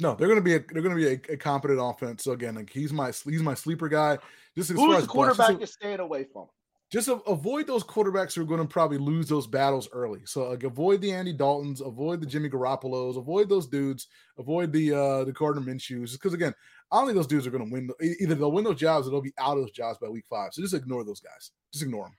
[0.00, 2.24] No, they're going to be a they're going to be a, a, competent offense.
[2.24, 4.18] So again, like he's my he's my sleeper guy.
[4.56, 6.46] Just as Who's far as the quarterback you're staying away from?
[6.90, 10.20] Just avoid those quarterbacks who are going to probably lose those battles early.
[10.24, 14.06] So like avoid the Andy Daltons, avoid the Jimmy Garoppolos, avoid those dudes,
[14.38, 16.12] avoid the uh the Gardner Minshews.
[16.12, 16.54] Because again,
[16.92, 17.90] I don't think those dudes are going to win.
[18.20, 20.52] Either they'll win those jobs or they'll be out of those jobs by week five.
[20.52, 21.50] So just ignore those guys.
[21.72, 22.16] Just ignore them.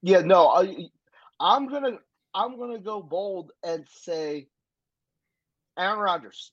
[0.00, 0.88] Yeah, no, I,
[1.40, 1.98] I'm gonna
[2.34, 4.48] I'm gonna go bold and say
[5.78, 6.52] Aaron Rodgers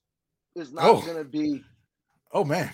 [0.55, 1.01] is not oh.
[1.01, 1.63] gonna be.
[2.33, 2.71] Oh man.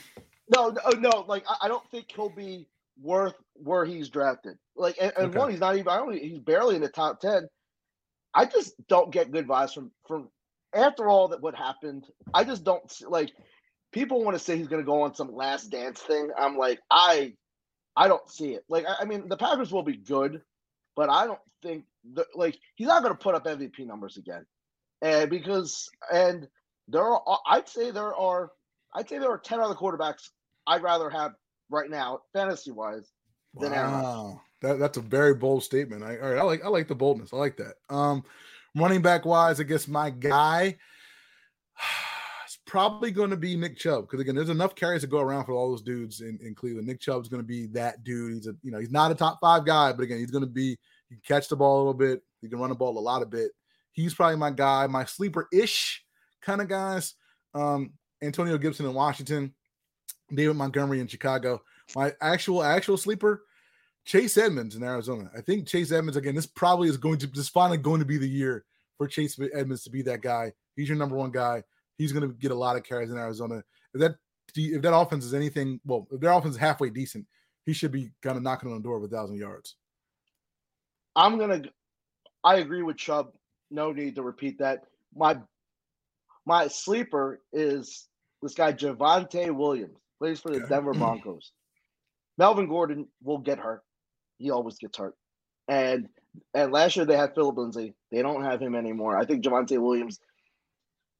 [0.55, 1.25] No, no, no.
[1.27, 2.67] Like I, I don't think he'll be
[3.01, 4.57] worth where he's drafted.
[4.75, 5.37] Like, and, and okay.
[5.37, 5.87] one, he's not even.
[5.87, 6.13] I don't.
[6.13, 7.47] He's barely in the top ten.
[8.33, 10.29] I just don't get good vibes from from
[10.73, 12.05] after all that what happened.
[12.33, 13.31] I just don't like.
[13.91, 16.29] People want to say he's going to go on some last dance thing.
[16.37, 17.33] I'm like, I,
[17.95, 18.63] I don't see it.
[18.67, 20.41] Like, I, I mean, the Packers will be good,
[20.95, 24.45] but I don't think the, like he's not going to put up MVP numbers again,
[25.01, 26.47] and because and
[26.87, 28.51] there are, I'd say there are,
[28.93, 30.29] I'd say there are ten other quarterbacks
[30.67, 31.31] I'd rather have
[31.69, 33.11] right now, fantasy wise,
[33.59, 34.41] than wow.
[34.61, 36.03] That, that's a very bold statement.
[36.03, 37.33] I, all right, I like I like the boldness.
[37.33, 37.75] I like that.
[37.89, 38.23] Um,
[38.75, 40.77] running back wise, I guess my guy
[42.47, 45.45] is probably going to be Nick Chubb because again, there's enough carries to go around
[45.45, 46.87] for all those dudes in, in Cleveland.
[46.87, 48.33] Nick Chubb's going to be that dude.
[48.33, 50.49] He's a you know he's not a top five guy, but again, he's going to
[50.49, 50.77] be.
[51.09, 52.21] He can catch the ball a little bit.
[52.41, 53.51] He can run the ball a lot of bit.
[53.93, 56.03] He's probably my guy, my sleeper ish
[56.41, 57.15] kind of guys.
[57.53, 59.53] Um, Antonio Gibson in Washington.
[60.33, 61.61] David Montgomery in Chicago.
[61.95, 63.43] My actual actual sleeper,
[64.05, 65.29] Chase Edmonds in Arizona.
[65.37, 66.35] I think Chase Edmonds again.
[66.35, 68.65] This probably is going to this finally going to be the year
[68.97, 70.51] for Chase Edmonds to be that guy.
[70.75, 71.63] He's your number one guy.
[71.97, 73.63] He's going to get a lot of carries in Arizona.
[73.93, 74.15] If that
[74.55, 77.25] if that offense is anything, well, if their offense is halfway decent,
[77.65, 79.75] he should be kind of knocking on the door of a thousand yards.
[81.15, 81.63] I'm gonna.
[82.43, 83.33] I agree with Chubb.
[83.71, 84.83] No need to repeat that.
[85.15, 85.37] My
[86.45, 88.07] my sleeper is
[88.41, 91.51] this guy Javonte Williams plays for the Denver Broncos.
[92.37, 93.81] Melvin Gordon will get hurt.
[94.37, 95.15] He always gets hurt.
[95.67, 96.07] And
[96.53, 97.95] and last year they had Phillip Lindsay.
[98.11, 99.17] They don't have him anymore.
[99.17, 100.19] I think Javonte Williams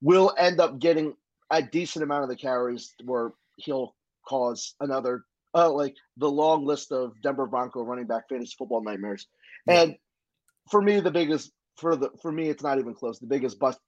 [0.02, 1.16] will end up getting
[1.52, 3.96] a decent amount of the carries where he'll
[4.28, 5.24] cause another
[5.56, 9.28] uh like the long list of Denver Bronco running back fantasy football nightmares.
[9.68, 9.82] Yeah.
[9.82, 9.96] And
[10.70, 13.20] for me, the biggest for the for me, it's not even close.
[13.20, 13.80] The biggest bust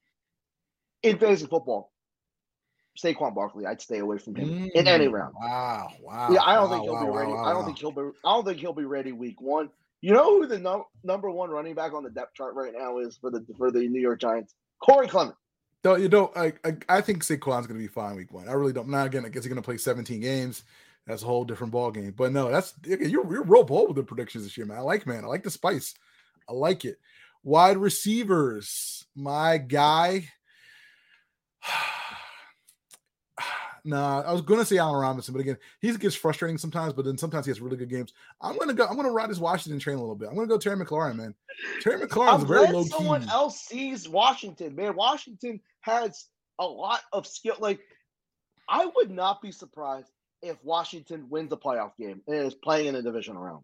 [1.03, 1.91] in fantasy football
[3.01, 5.33] Saquon Barkley, I'd stay away from him mm, in any mm, round.
[5.39, 6.29] Wow, wow.
[6.31, 7.31] Yeah, I don't wow, think he'll wow, be ready.
[7.31, 8.01] Wow, I don't think he'll be.
[8.25, 9.69] I don't think he'll be ready week one.
[10.01, 12.99] You know who the num- number one running back on the depth chart right now
[12.99, 14.55] is for the for the New York Giants?
[14.81, 15.35] Corey Clement.
[15.83, 18.47] Don't you don't I I, I think Saquon's gonna be fine week one.
[18.47, 18.89] I really don't.
[18.89, 20.63] Now again, I guess he's gonna play 17 games.
[21.05, 22.13] That's a whole different ball game.
[22.15, 24.77] But no, that's you're you're real bold with the predictions this year, man.
[24.77, 25.23] I like man.
[25.23, 25.95] I like the spice.
[26.47, 26.99] I like it.
[27.43, 30.29] Wide receivers, my guy.
[33.83, 36.93] nah, I was gonna say Allen Robinson, but again, he gets frustrating sometimes.
[36.93, 38.13] But then sometimes he has really good games.
[38.41, 38.85] I'm gonna go.
[38.85, 40.29] I'm gonna ride his Washington train a little bit.
[40.29, 41.35] I'm gonna go Terry McLaurin, man.
[41.81, 42.89] Terry McLaurin is very low key.
[42.89, 44.95] Someone else sees Washington, man.
[44.95, 46.25] Washington has
[46.59, 47.55] a lot of skill.
[47.59, 47.79] Like,
[48.67, 50.11] I would not be surprised
[50.41, 53.63] if Washington wins a playoff game and is playing in a division round.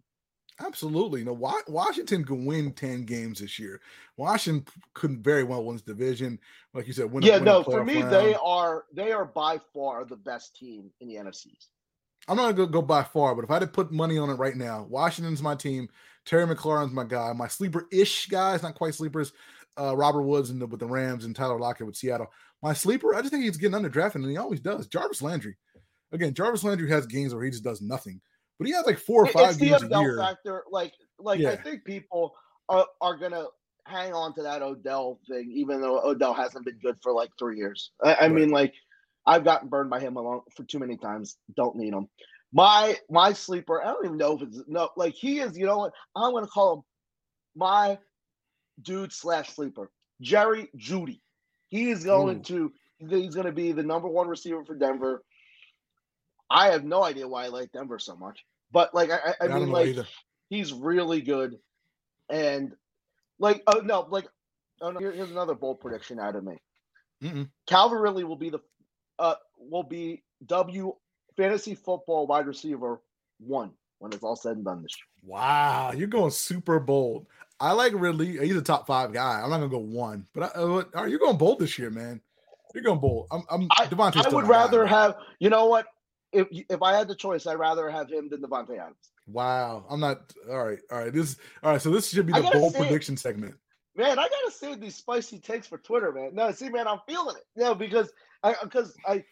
[0.59, 1.23] Absolutely.
[1.23, 3.81] No, why Washington can win 10 games this year.
[4.15, 6.39] Washington couldn't very well win this division.
[6.73, 8.13] Like you said, win Yeah, win no, for me, round.
[8.13, 11.67] they are they are by far the best team in the NFCs.
[12.27, 14.35] I'm not gonna go by far, but if I had to put money on it
[14.35, 15.89] right now, Washington's my team.
[16.25, 17.31] Terry McLaurin's my guy.
[17.33, 19.31] My sleeper-ish guys, not quite sleepers.
[19.77, 22.31] Uh, Robert Woods and the, with the Rams and Tyler Lockett with Seattle.
[22.63, 24.87] My sleeper, I just think he's getting underdrafted, and he always does.
[24.87, 25.57] Jarvis Landry.
[26.13, 28.21] Again, Jarvis Landry has games where he just does nothing
[28.59, 30.17] but he has like four or five it's games the a year.
[30.17, 30.63] factor.
[30.71, 31.51] Like, like Yeah.
[31.51, 32.35] I think people
[32.69, 33.45] are, are gonna
[33.85, 37.57] hang on to that Odell thing, even though Odell hasn't been good for like three
[37.57, 37.91] years.
[38.03, 38.31] I, I Right.
[38.31, 38.73] mean, like,
[39.25, 41.37] I've gotten burned by him along for too many times.
[41.55, 42.07] Don't need him.
[42.53, 43.81] My my sleeper.
[43.81, 44.89] I don't even know if it's no.
[44.95, 45.57] Like he is.
[45.57, 45.93] You know what?
[46.15, 46.81] I'm gonna call him
[47.55, 47.97] my
[48.81, 49.91] dude slash sleeper.
[50.21, 51.21] Jerry Jeudy.
[51.67, 52.43] He is going Ooh.
[52.43, 52.71] to.
[52.99, 55.21] He's going to be the number one receiver for Denver.
[56.49, 59.47] I have no idea why I like Denver so much, but like I, I- I
[59.47, 60.07] mean, like either.
[60.49, 61.57] he's really good,
[62.29, 62.73] and
[63.39, 64.27] like oh no, like
[64.81, 66.57] oh no, here- here's another bold prediction out of me.
[67.23, 67.49] Mm-mm.
[67.67, 68.59] Calvin Ridley will be the
[69.19, 70.95] uh will be W
[71.37, 73.01] fantasy football wide receiver
[73.39, 75.31] one when it's all said and done this year.
[75.33, 77.25] Wow, you're going super bold.
[77.59, 78.37] I like Ridley.
[78.45, 79.41] He's a top five guy.
[79.41, 82.21] I'm not gonna go one, but I, uh, are you going bold this year, man?
[82.73, 83.27] You're going bold.
[83.31, 83.43] I'm.
[83.49, 83.97] I'm I- I would
[84.33, 85.87] my guy, rather have you know what
[86.35, 89.11] if if I had the choice, I'd rather have him than Davante Adams.
[89.27, 90.33] Wow, I'm not.
[90.49, 91.13] All right, all right.
[91.13, 91.37] This.
[91.63, 91.81] All right.
[91.81, 93.55] So this should be the bold say prediction segment.
[93.95, 96.31] Man, I gotta save these spicy takes for Twitter, man.
[96.33, 97.43] No, see, man, I'm feeling it.
[97.55, 98.11] No, because
[98.43, 99.23] I uh, because I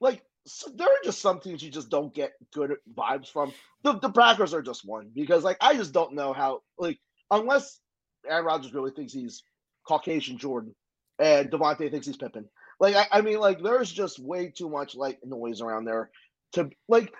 [0.00, 3.52] like so there are just some teams you just don't get good vibes from.
[3.82, 6.98] The the Packers are just one because like I just don't know how like
[7.30, 7.78] unless
[8.28, 9.42] Aaron Rodgers really thinks he's
[9.86, 10.74] Caucasian Jordan
[11.18, 12.48] and Davante thinks he's Pippin.
[12.78, 16.10] Like I, I mean, like there's just way too much like noise around there
[16.52, 17.12] to like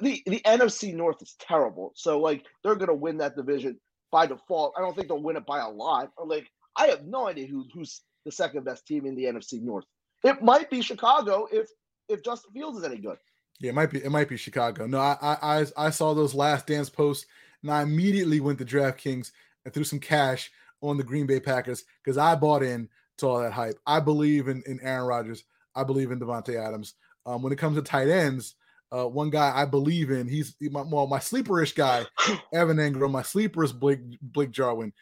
[0.00, 1.92] the the NFC North is terrible.
[1.94, 3.78] So like they're gonna win that division
[4.12, 4.74] by default.
[4.76, 6.10] I don't think they'll win it by a lot.
[6.16, 9.62] Or like I have no idea who who's the second best team in the NFC
[9.62, 9.84] North.
[10.24, 11.68] It might be Chicago if
[12.08, 13.18] if Justin Fields is any good.
[13.60, 14.04] Yeah, it might be.
[14.04, 14.86] It might be Chicago.
[14.86, 17.26] No, I, I, I, saw those last dance posts,
[17.62, 19.32] and I immediately went to DraftKings
[19.64, 20.50] and threw some cash
[20.82, 23.78] on the Green Bay Packers because I bought in to all that hype.
[23.86, 25.44] I believe in in Aaron Rodgers.
[25.74, 26.94] I believe in Davante Adams.
[27.24, 28.54] Um, when it comes to tight ends,
[28.92, 30.28] uh, one guy I believe in.
[30.28, 32.04] He's my well, my sleeperish guy,
[32.54, 33.10] Evan Engram.
[33.10, 34.92] My sleeper is Blake Blake Jarwin.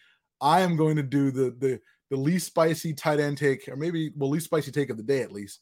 [0.40, 1.80] I am going to do the the
[2.10, 5.22] the least spicy tight end take, or maybe well, least spicy take of the day
[5.22, 5.60] at least.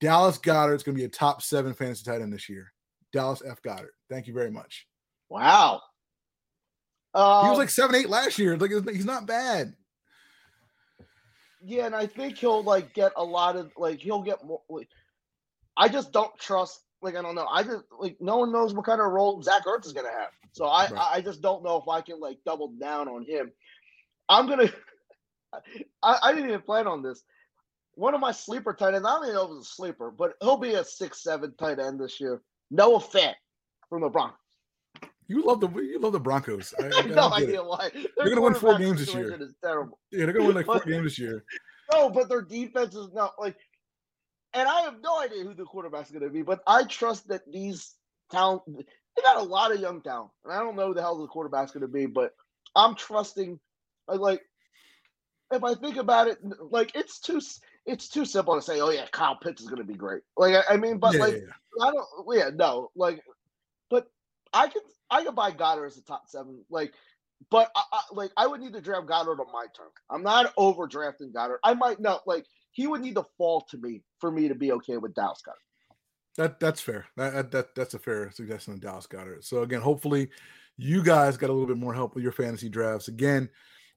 [0.00, 2.72] Dallas Goedert is going to be a top seven fantasy tight end this year.
[3.12, 3.60] Dallas F.
[3.62, 3.94] Goedert.
[4.08, 4.86] Thank you very much.
[5.28, 5.80] Wow.
[7.14, 8.56] He Um, was like seven eight last year.
[8.56, 9.74] Like he's not bad.
[11.64, 14.62] yeah, and I think he'll like get a lot of like he'll get more.
[14.68, 14.88] Like,
[15.76, 16.80] I just don't trust.
[17.02, 17.46] Like I don't know.
[17.46, 20.30] I just like no one knows what kind of role Zach Ertz is gonna have.
[20.52, 21.08] So I Right.
[21.12, 23.52] I just don't know if I can like double down on him.
[24.28, 24.70] I'm gonna.
[26.02, 27.22] I, I didn't even plan on this.
[27.94, 29.06] One of my sleeper tight ends.
[29.06, 31.78] I don't even know if it's a sleeper, but he'll be a six seven tight
[31.78, 32.42] end this year.
[32.70, 33.34] Noah Fant
[33.88, 34.36] from the Broncos.
[35.28, 36.74] You love the you love the Broncos.
[36.78, 37.44] I, I, I I have no get it.
[37.48, 37.90] idea why.
[38.16, 39.34] They're gonna win four games this year.
[39.40, 39.98] Is terrible.
[40.10, 41.44] Yeah, they're gonna win like four games this year.
[41.92, 43.56] No, but their defense is not like,
[44.54, 46.42] and I have no idea who the quarterback's going to be.
[46.42, 47.94] But I trust that these
[48.30, 51.18] talent, they got a lot of young talent, and I don't know who the hell
[51.18, 52.34] the quarterback's going to be, but
[52.74, 53.58] I'm trusting.
[54.06, 54.42] Like,
[55.52, 56.38] if I think about it,
[56.70, 57.40] like it's too
[57.86, 60.22] it's too simple to say, oh yeah, Kyle Pitts is going to be great.
[60.36, 61.86] Like I, I mean, but yeah, like yeah.
[61.86, 62.06] I don't.
[62.30, 62.90] Yeah, no.
[62.94, 63.22] Like,
[63.90, 64.10] but
[64.52, 66.64] I could I could buy Goedert as a top seven.
[66.70, 66.92] Like,
[67.50, 69.88] but I, I, like I would need to draft Goedert on my turn.
[70.10, 71.58] I'm not overdrafting Goedert.
[71.64, 72.44] I might not like
[72.78, 75.96] he would need to fall to me for me to be okay with Dallas Goedert.
[76.36, 77.06] That that's fair.
[77.16, 79.42] That, that- that that's a fair suggestion on Dallas Goedert.
[79.42, 80.30] So again, hopefully
[80.76, 83.08] you guys got a little bit more help with your fantasy drafts.
[83.08, 83.48] Again,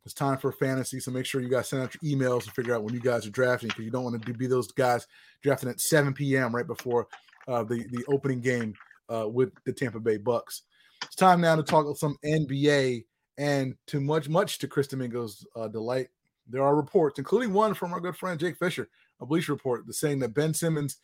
[0.03, 2.73] it's time for fantasy, so make sure you guys send out your emails and figure
[2.73, 5.05] out when you guys are drafting because you don't want to be those guys
[5.43, 6.55] drafting at 7 p.m.
[6.55, 7.07] right before
[7.47, 8.73] uh, the the opening game
[9.13, 10.63] uh, with the Tampa Bay Bucks.
[11.03, 13.05] It's time now to talk some NBA
[13.37, 16.07] And to much, much to Chris Domingo's uh, delight,
[16.47, 18.89] there are reports, including one from our good friend Jake Fisher,
[19.19, 20.97] a Bleacher Report, saying that Ben Simmons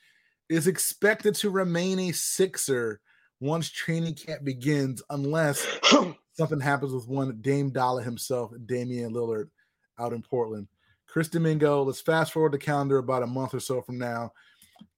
[0.50, 3.02] is expected to remain a Sixer
[3.40, 5.66] once training camp begins, unless
[6.34, 9.50] something happens with one Dame Dollar himself, Damian Lillard,
[10.00, 10.68] out in Portland.
[11.08, 14.32] Chris Domingo, let's fast forward the calendar about a month or so from now.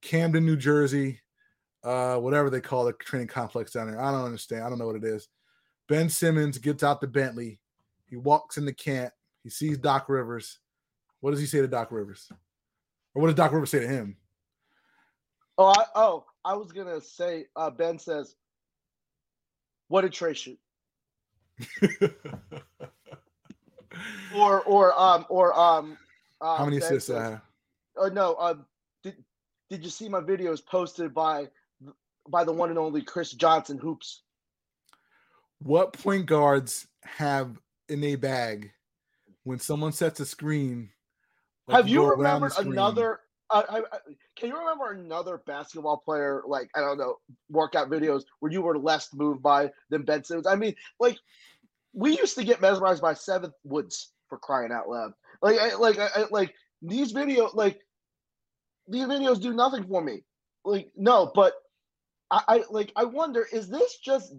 [0.02, 1.22] Camden, New Jersey,
[1.84, 4.02] uh, whatever they call the training complex down there.
[4.02, 4.64] I don't understand.
[4.64, 5.28] I don't know what it is.
[5.88, 7.60] Ben Simmons gets out the Bentley.
[8.08, 9.14] He walks into camp.
[9.44, 10.60] He sees Doc Rivers.
[11.22, 12.32] What does he say to Doc Rivers?
[13.14, 14.18] Or what does Doc Rivers say to him?
[15.58, 17.48] Oh, I, oh, I was gonna say.
[17.56, 18.36] Uh, ben says,
[19.90, 20.58] "What did Trey shoot?"
[24.36, 25.98] or or um or um.
[26.42, 27.42] How um, many assists I have?
[27.98, 28.36] Oh no.
[28.40, 28.66] Um,
[29.04, 29.16] did
[29.70, 31.50] did you see my videos posted by
[32.30, 34.22] by the one and only Chris Johnson hoops?
[35.62, 37.60] What point guards have
[37.90, 38.72] in a bag
[39.50, 40.92] when someone sets a screen?
[41.68, 43.22] like Have you around remembered another?
[43.50, 44.00] Uh, I, I,
[44.36, 47.16] can you remember another basketball player like I don't know
[47.50, 50.46] workout videos where you were less moved by than Ben Simmons?
[50.46, 51.18] I mean, like
[51.94, 55.14] we used to get mesmerized by Seventh Woods for crying out loud.
[55.42, 57.80] Like, I, like, I- like these videos, like
[58.88, 60.22] these videos do nothing for me.
[60.64, 61.54] Like, no, but
[62.30, 62.92] I, I like.
[62.96, 64.32] I wonder, is this just?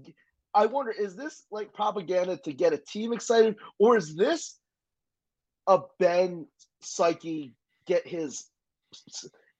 [0.54, 4.60] I wonder, is this like propaganda to get a team excited, or is this
[5.66, 6.46] a Ben
[6.80, 7.54] psyche
[7.86, 8.46] get his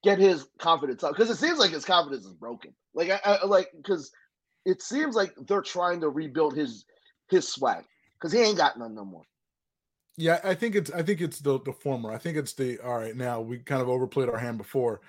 [0.03, 1.13] get his confidence up?
[1.15, 2.73] Because it seems like his confidence is broken.
[2.93, 4.11] Like, I, I like because
[4.65, 6.85] it seems like they're trying to rebuild his
[7.29, 9.23] his swag because he ain't got none no more.
[10.17, 12.11] Yeah, I think it's I think it's the the former.
[12.11, 13.15] I think it's the all right.
[13.15, 15.01] Now we kind of overplayed our hand before.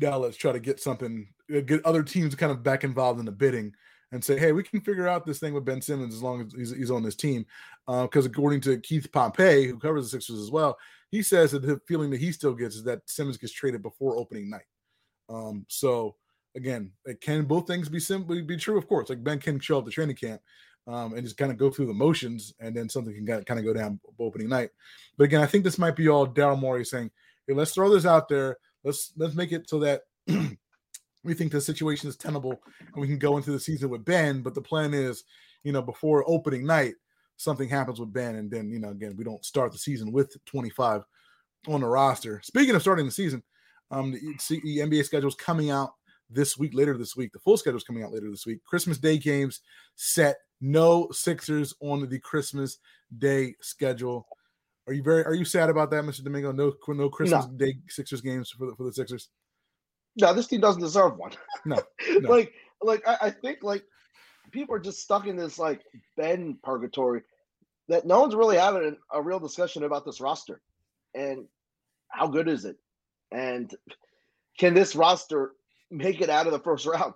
[0.00, 3.32] Now let's try to get something, get other teams kind of back involved in the
[3.32, 3.74] bidding
[4.12, 6.52] and say, hey, we can figure out this thing with Ben Simmons as long as
[6.52, 7.44] he's, he's on this team.
[7.86, 10.78] Because according to Keith Pompey, who covers the Sixers as well,
[11.10, 14.16] he says that the feeling that he still gets is that Simmons gets traded before
[14.16, 14.66] opening night.
[15.28, 16.16] Um, so
[16.54, 18.78] again, it can both things be simply be true?
[18.78, 20.40] Of course, like Ben can show up to training camp
[20.86, 23.64] um, and just kind of go through the motions, and then something can kind of
[23.64, 24.70] go down opening night.
[25.16, 27.10] But again, I think this might be all Daryl Morey saying,
[27.46, 28.58] "Hey, let's throw this out there.
[28.84, 30.02] Let's let's make it so that
[31.24, 34.42] we think the situation is tenable and we can go into the season with Ben.
[34.42, 35.24] But the plan is,
[35.62, 36.94] you know, before opening night,
[37.36, 40.36] something happens with Ben, and then you know, again, we don't start the season with
[40.46, 41.02] 25
[41.68, 42.40] on the roster.
[42.42, 43.42] Speaking of starting the season,
[43.90, 45.90] um, the, the NBA schedule is coming out
[46.30, 47.32] this week, later this week.
[47.32, 48.64] The full schedule is coming out later this week.
[48.64, 49.60] Christmas Day games
[49.96, 50.36] set.
[50.64, 52.78] No Sixers on the Christmas
[53.18, 54.26] Day schedule.
[54.86, 56.22] Are you very are you sad about that, Mr.
[56.22, 56.52] Domingo?
[56.52, 59.28] No, no Christmas Day Sixers games for the for the Sixers.
[60.16, 61.32] No, this team doesn't deserve one.
[61.64, 61.78] No,
[62.10, 62.28] no.
[62.28, 62.52] like,
[62.82, 63.84] like I, I think like
[64.50, 65.82] people are just stuck in this like
[66.16, 67.22] Ben purgatory
[67.88, 70.60] that no one's really having a, a real discussion about this roster
[71.14, 71.46] and
[72.08, 72.76] how good is it,
[73.30, 73.74] and
[74.58, 75.52] can this roster
[75.90, 77.14] make it out of the first round?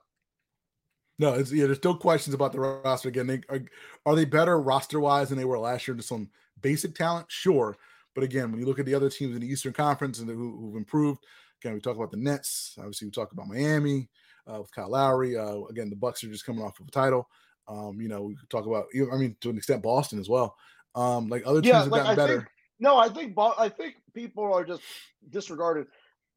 [1.18, 1.66] No, it's yeah.
[1.66, 3.08] There's still questions about the roster.
[3.08, 3.60] Again, they are,
[4.04, 5.96] are they better roster wise than they were last year?
[5.96, 6.30] Just some
[6.60, 7.76] basic talent, sure.
[8.14, 10.56] But again, when you look at the other teams in the Eastern Conference and who,
[10.58, 11.24] who've improved,
[11.60, 12.74] again, we talk about the Nets.
[12.78, 14.08] Obviously, we talk about Miami
[14.52, 15.36] uh, with Kyle Lowry.
[15.36, 17.28] Uh, again, the Bucks are just coming off of a title.
[17.68, 18.86] Um, you know, we talk about.
[19.12, 20.56] I mean, to an extent, Boston as well.
[20.94, 22.36] Um, like other teams Yeah, have like, gotten I better.
[22.38, 22.48] think-
[22.78, 24.82] No, I think I think people are just
[25.30, 25.86] disregarded.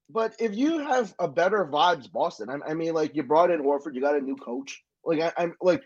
[0.09, 2.49] But if you have a better vibes, Boston.
[2.49, 4.83] I, I mean, like you brought in Horford, you got a new coach.
[5.05, 5.83] Like I, I'm like,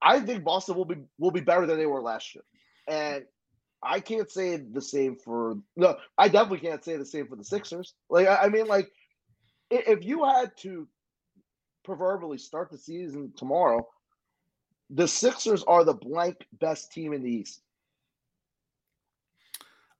[0.00, 2.44] I think Boston will be will be better than they were last year,
[2.86, 3.24] and
[3.82, 5.96] I can't say the same for no.
[6.18, 7.94] I definitely can't say the same for the Sixers.
[8.08, 8.90] Like I, I mean, like
[9.70, 10.86] if you had to
[11.84, 13.86] proverbially start the season tomorrow,
[14.90, 17.62] the Sixers are the blank best team in the East.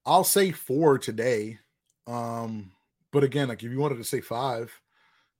[0.05, 1.59] I'll say four today.
[2.07, 2.73] Um,
[3.13, 4.73] but again, like if you wanted to say five,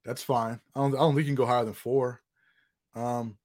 [0.05, 0.59] that's fine.
[0.75, 2.21] I don't, I don't think you can go higher than four.
[2.95, 3.37] Um,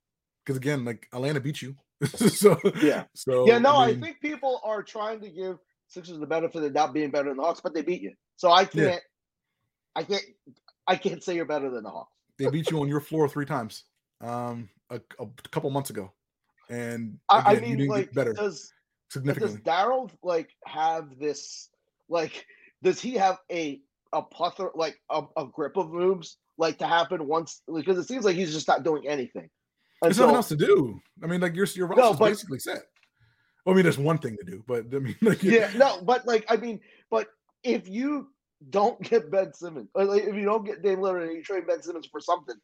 [0.44, 1.74] because again, like Atlanta beat you.
[2.06, 3.04] so Yeah.
[3.14, 6.72] So Yeah, no, I, mean, think people are trying to give Sixers the benefit of
[6.72, 8.12] not being better than the Hawks, but they beat you.
[8.36, 9.00] So I can't,
[9.94, 10.22] I can't,
[10.86, 12.12] I can't say you're better than the Hawks.
[12.38, 13.84] they beat you on your floor three times.
[14.20, 16.12] Um, a, a couple months ago,
[16.70, 18.72] and I, I again, you mean, like, better does
[19.10, 19.56] does.
[19.58, 21.68] Daryl like have this?
[22.08, 22.46] Like,
[22.82, 23.80] does he have a
[24.12, 27.62] a plethora, like a, a grip of moves, like to happen once?
[27.72, 29.50] Because it seems like he's just not doing anything.
[30.02, 31.00] There's nothing else to do.
[31.22, 32.82] I mean, like your your No, roster's but- basically set.
[33.64, 36.24] Well, I mean, there's one thing to do, but I mean, like, yeah, no, but
[36.26, 36.80] like I mean,
[37.10, 37.28] but
[37.64, 38.28] if you
[38.70, 41.66] don't get Ben Simmons, or like, if you don't get Dame Lillard and you trade
[41.66, 42.54] Ben Simmons for something,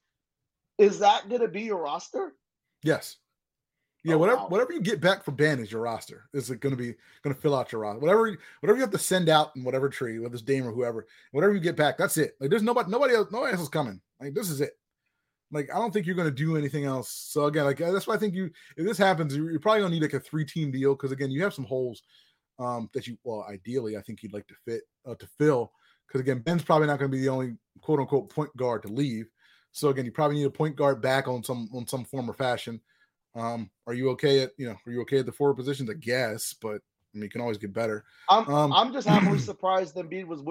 [0.79, 2.35] is that going to be your roster?
[2.85, 3.17] yes,
[4.05, 4.49] Yeah, Oh, whatever wow.
[4.49, 6.29] whatever you get back for Ben is your roster.
[6.35, 7.99] Is it going to be going to fill out your roster?
[8.01, 11.07] Whatever whatever you have to send out in whatever tree, whether it's Dame or whoever,
[11.33, 12.37] whatever you get back, that's it.
[12.39, 14.01] Like there's nobody nobody else nobody else is coming.
[14.21, 14.79] Like this is it.
[15.53, 17.11] Like I don't think you're going to do anything else.
[17.11, 19.95] So again, like that's why I think you if this happens, you're, probably going to
[19.95, 22.03] need like a three team deal because again, you have some holes
[22.59, 25.73] um that you well ideally I think you'd like to fit uh, to fill
[26.07, 28.89] because again Ben's probably not going to be the only quote unquote point guard to
[28.89, 29.27] leave.
[29.73, 32.35] So again, you probably need a point guard back on some on some form or
[32.35, 32.81] fashion.
[33.35, 35.91] Um, are you okay at you know are you okay at the forward positions?
[35.91, 38.05] I guess, but I mean you can always get better.
[38.29, 40.43] I'm Um, I'm just happily surprised Embiid was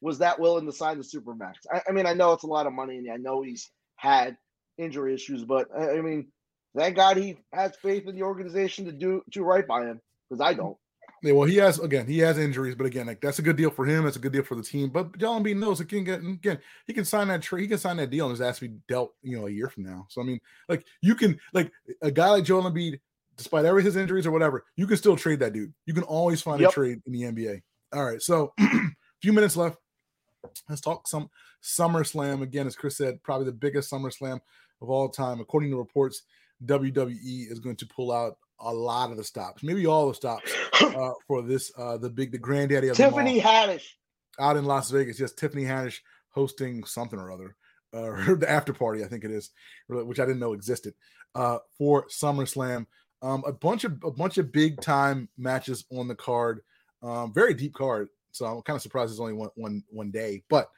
[0.00, 1.54] was that willing to sign the supermax.
[1.72, 4.36] I, I mean, I know it's a lot of money, and I know he's had
[4.78, 6.28] injury issues, but I, I mean,
[6.76, 10.40] thank God he has faith in the organization to do to right by him because
[10.40, 10.76] I don't.
[11.22, 13.70] Yeah, well, he has again, he has injuries, but again, like that's a good deal
[13.70, 14.04] for him.
[14.04, 14.90] That's a good deal for the team.
[14.90, 16.58] But Joel Embiid knows it can get again.
[16.86, 17.62] He can sign that trade.
[17.62, 19.84] He can sign that deal, and his ass be dealt, you know, a year from
[19.84, 20.06] now.
[20.10, 20.38] So I mean,
[20.68, 21.72] like you can like
[22.02, 23.00] a guy like Joel Embiid,
[23.38, 25.72] despite every his injuries or whatever, you can still trade that dude.
[25.86, 26.70] You can always find Yep.
[26.70, 27.62] a trade in the NBA.
[27.94, 28.80] All right, so a
[29.22, 29.78] few minutes left.
[30.68, 31.30] Let's talk some
[31.62, 32.66] SummerSlam again.
[32.66, 34.40] As Chris said, probably the biggest SummerSlam
[34.80, 36.22] of all time, according to reports.
[36.64, 40.52] WWE is going to pull out a lot of the stops, maybe all the stops
[40.80, 43.94] uh, for this uh, the big the granddaddy of them all Tiffany Haddish.
[44.38, 45.18] out in Las Vegas.
[45.18, 45.98] Yes, Tiffany Haddish
[46.30, 47.56] hosting something or other,
[47.92, 49.50] uh, the after party I think it is,
[49.88, 50.94] which I didn't know existed
[51.34, 52.86] uh, for SummerSlam.
[53.22, 56.60] Um, a bunch of a bunch of big time matches on the card,
[57.02, 58.08] um, very deep card.
[58.34, 60.68] So I'm kind of surprised it's only one one one day, but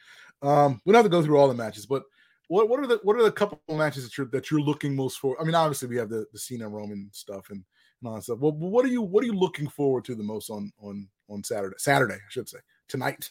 [0.42, 1.86] um, we don't have to go through all the matches.
[1.86, 2.02] But
[2.48, 5.18] what what are the what are the couple matches that you're that you're looking most
[5.18, 5.40] for?
[5.40, 7.64] I mean, obviously we have the the Cena Roman stuff and,
[8.00, 8.38] and all that stuff.
[8.38, 11.42] Well, what are you what are you looking forward to the most on on on
[11.42, 11.76] Saturday?
[11.78, 13.30] Saturday, I should say tonight.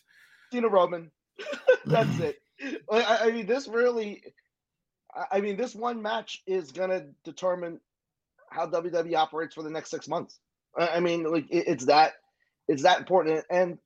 [0.51, 1.11] Cena Roman.
[1.86, 2.41] That's it.
[2.91, 4.23] I, I mean, this really.
[5.32, 7.80] I- mean, this one match is gonna determine
[8.49, 10.39] how WWE operates for the next six months.
[10.78, 12.13] I mean, like it, it's that
[12.67, 13.45] it's that important.
[13.49, 13.78] And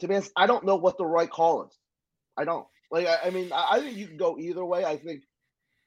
[0.00, 1.78] to be honest, I don't know what the right call is.
[2.36, 2.66] I don't.
[2.90, 4.84] Like, I, I mean, I, I think you can go either way.
[4.84, 5.22] I think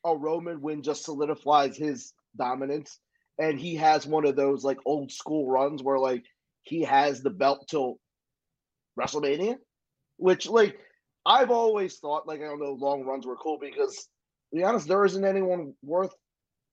[0.03, 2.99] a Roman win just solidifies his dominance,
[3.39, 6.23] and he has one of those like old school runs where like
[6.63, 7.99] he has the belt till
[8.99, 9.57] WrestleMania,
[10.17, 10.77] which like
[11.25, 13.95] I've always thought like I don't know long runs were cool because
[14.51, 16.13] to be honest, there isn't anyone worth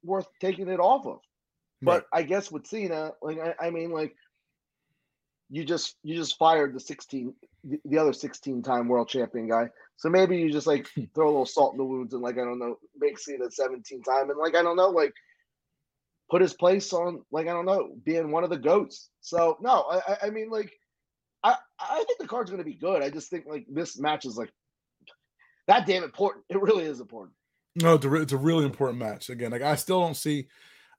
[0.04, 1.18] worth taking it off of.
[1.84, 4.14] But I guess with Cena, like I, I mean, like
[5.53, 9.68] you just you just fired the sixteen the, the other sixteen time world champion guy.
[9.96, 12.44] So maybe you just like throw a little salt in the wounds and like I
[12.44, 15.12] don't know, make Cena seventeen time and like I don't know, like
[16.30, 19.11] put his place on like I don't know, being one of the goats.
[19.20, 20.72] So no, I I- mean like
[21.44, 23.03] I I think the card's gonna be good.
[23.03, 24.50] I just think like this match is like
[25.68, 26.46] that damn important.
[26.48, 27.34] It really is important.
[27.76, 29.28] No, it's a, re- it's a really important match.
[29.30, 30.48] Again, like I still don't see,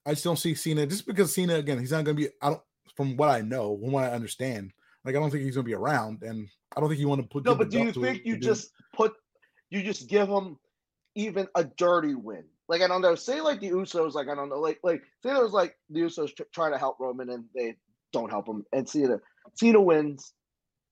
[0.06, 2.30] I still don't see Cena just because Cena again he's not going to be.
[2.42, 2.62] I don't
[2.96, 4.72] from what I know, from what I understand,
[5.06, 7.22] like I don't think he's going to be around, and I don't think you want
[7.22, 7.46] to put.
[7.46, 9.14] No, but do you belt to a- think you just put
[9.70, 10.58] you just give him
[11.16, 12.46] even a dirty win?
[12.70, 15.34] Like I don't know, say like the Usos, like I don't know, like like say
[15.34, 17.76] there was like the Usos tr- trying to help Roman and they
[18.14, 19.20] don't help him, and Cena
[19.56, 20.34] Cena wins,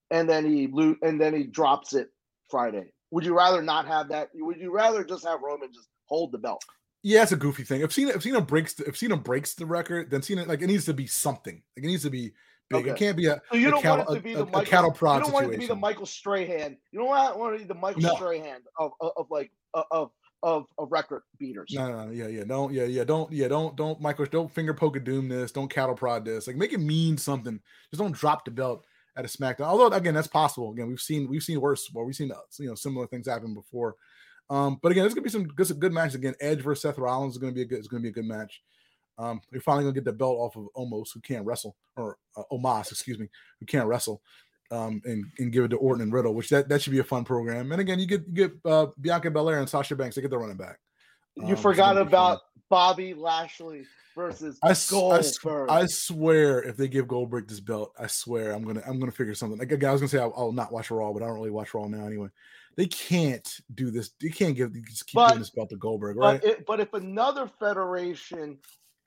[0.10, 2.10] and then he lo- and then he drops it
[2.50, 2.92] Friday.
[3.12, 4.30] Would you rather not have that?
[4.34, 6.64] Would you rather just have Roman just hold the belt?
[7.04, 7.84] Yeah, it's a goofy thing.
[7.84, 10.48] I've seen, I've seen him breaks the, if Cena breaks the record, then seen it
[10.48, 11.62] like it needs to be something.
[11.76, 12.32] Like it needs to be
[12.70, 12.88] big.
[12.88, 14.44] It can't be a So you a don't cattle, want it to be a, the
[14.44, 15.82] a- Michael, a cattle prod You don't want it to be the situation.
[15.82, 16.78] Michael Strahan.
[16.92, 18.16] You don't want, it to be the Michael No.
[18.16, 20.12] Strahan of, of, of like of
[20.44, 21.72] of of record beaters.
[21.74, 24.74] No, no, no, yeah, yeah, don't, yeah, yeah, don't, yeah, don't, don't, Michael, don't finger
[24.74, 27.60] poke a doom this, don't cattle prod this, like make it mean something.
[27.92, 28.86] Just don't drop the belt
[29.16, 29.62] at a SmackDown.
[29.62, 30.72] Although again, that's possible.
[30.72, 31.90] Again, we've seen, we've seen worse.
[31.94, 33.96] Well, we've seen uh, you know similar things happen before.
[34.52, 36.36] Um, but again, there's gonna be some good, some good matches again.
[36.42, 38.62] Edge versus Seth Rollins is gonna be a good, it's gonna be a good match.
[39.18, 42.44] Um, we're finally gonna get the belt off of Omos, who can't wrestle, or uh,
[42.52, 43.30] Omos, excuse me,
[43.60, 44.22] who can't wrestle.
[44.70, 47.04] Um, and, and give it to Orton and Riddle, which that, that should be a
[47.04, 47.74] fun program.
[47.74, 50.38] And again, you get you get uh, Bianca Belair and Sasha Banks, they get the
[50.38, 50.80] running back.
[51.42, 52.40] Um, You forgot about
[52.70, 53.86] Bobby Lashley
[54.16, 55.70] versus I, I Goldberg.
[55.70, 59.36] I swear, if they give Goldberg this belt, I swear I'm gonna I'm gonna figure
[59.36, 59.60] something.
[59.60, 61.52] Like again, I was gonna say I'll, I'll not watch Raw, but I don't really
[61.52, 62.30] watch Raw now anyway.
[62.78, 64.12] They can't do this.
[64.22, 66.42] They can't give you just keep But- giving this belt to Goldberg, right?
[66.42, 68.58] but, it, but if another federation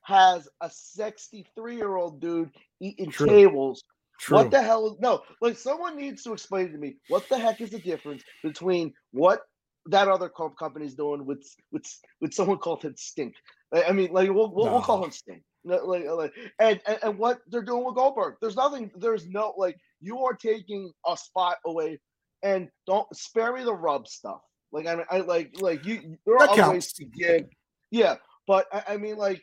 [0.02, 2.50] has a 63 year old dude
[2.80, 3.26] eating True.
[3.26, 3.82] tables,
[4.20, 4.36] True.
[4.38, 5.22] what the hell is no?
[5.40, 9.40] Like someone needs to explain to me what the heck is the difference between what
[9.86, 11.84] that other co- company's doing with with
[12.20, 13.34] with someone called him Stink.
[13.74, 15.04] I mean, like we'll we'll, we'll call No.
[15.06, 15.42] him Stink.
[15.64, 18.34] No, Like, like, and, and and what they're doing with Goldberg.
[18.42, 18.90] There's nothing.
[18.96, 21.98] There's no like you are taking a spot away,
[22.44, 24.42] and don't spare me the rub stuff.
[24.70, 26.16] Like I mean, I like like you.
[26.24, 26.72] There are That other counts.
[26.74, 27.46] ways to give.
[27.90, 28.16] Yeah,
[28.46, 29.42] but I, I mean, like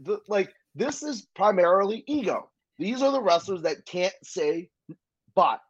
[0.00, 2.50] the, like this is primarily ego.
[2.78, 4.68] These are the wrestlers that can't say
[5.34, 5.60] but.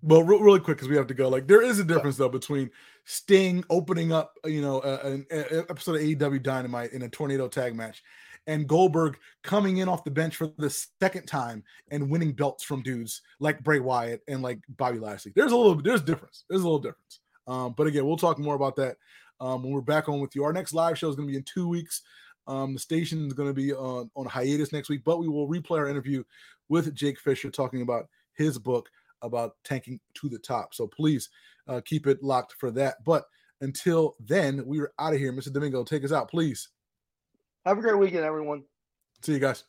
[0.00, 1.28] Well, re- really quick because we have to go.
[1.28, 2.70] Like, there is a difference though between
[3.04, 7.48] Sting opening up, you know, uh, an, an episode of AEW Dynamite in a tornado
[7.48, 8.02] tag match,
[8.48, 12.82] and Goldberg coming in off the bench for the second time and winning belts from
[12.82, 15.32] dudes like Bray Wyatt and like Bobby Lashley.
[15.36, 16.44] There's a little, there's a difference.
[16.48, 17.20] There's a little difference.
[17.46, 18.96] Um, but again, we'll talk more about that
[19.38, 20.44] um, when we're back on with you.
[20.44, 22.02] Our next live show is going to be in two weeks.
[22.46, 25.46] Um, the station is going to be on, on hiatus next week, but we will
[25.46, 26.24] replay our interview
[26.70, 28.88] with Jake Fisher talking about his book
[29.20, 30.72] about tanking to the top.
[30.72, 31.28] So please
[31.66, 33.04] uh, keep it locked for that.
[33.04, 33.26] But
[33.60, 35.32] until then, we are out of here.
[35.32, 35.52] Mr.
[35.52, 36.68] Domingo, take us out, please.
[37.68, 38.62] Have a great weekend, everyone.
[39.20, 39.64] See you guys.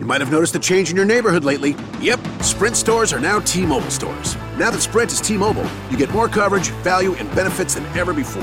[0.00, 1.76] You might have noticed a change in your neighborhood lately.
[2.00, 4.34] Yep, Sprint stores are now T Mobile stores.
[4.58, 8.12] Now that Sprint is T Mobile, you get more coverage, value, and benefits than ever
[8.12, 8.42] before.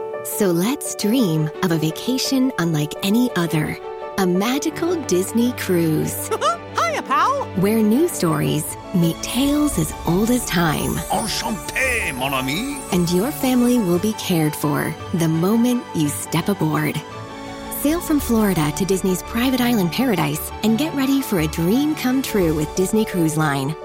[0.23, 3.75] So let's dream of a vacation unlike any other.
[4.19, 6.27] A magical Disney cruise.
[6.77, 7.45] Hiya, pal.
[7.55, 10.91] Where new stories meet tales as old as time.
[11.09, 12.79] Enchanté, mon ami.
[12.91, 17.01] And your family will be cared for the moment you step aboard.
[17.79, 22.21] Sail from Florida to Disney's private island paradise and get ready for a dream come
[22.21, 23.75] true with Disney Cruise Line.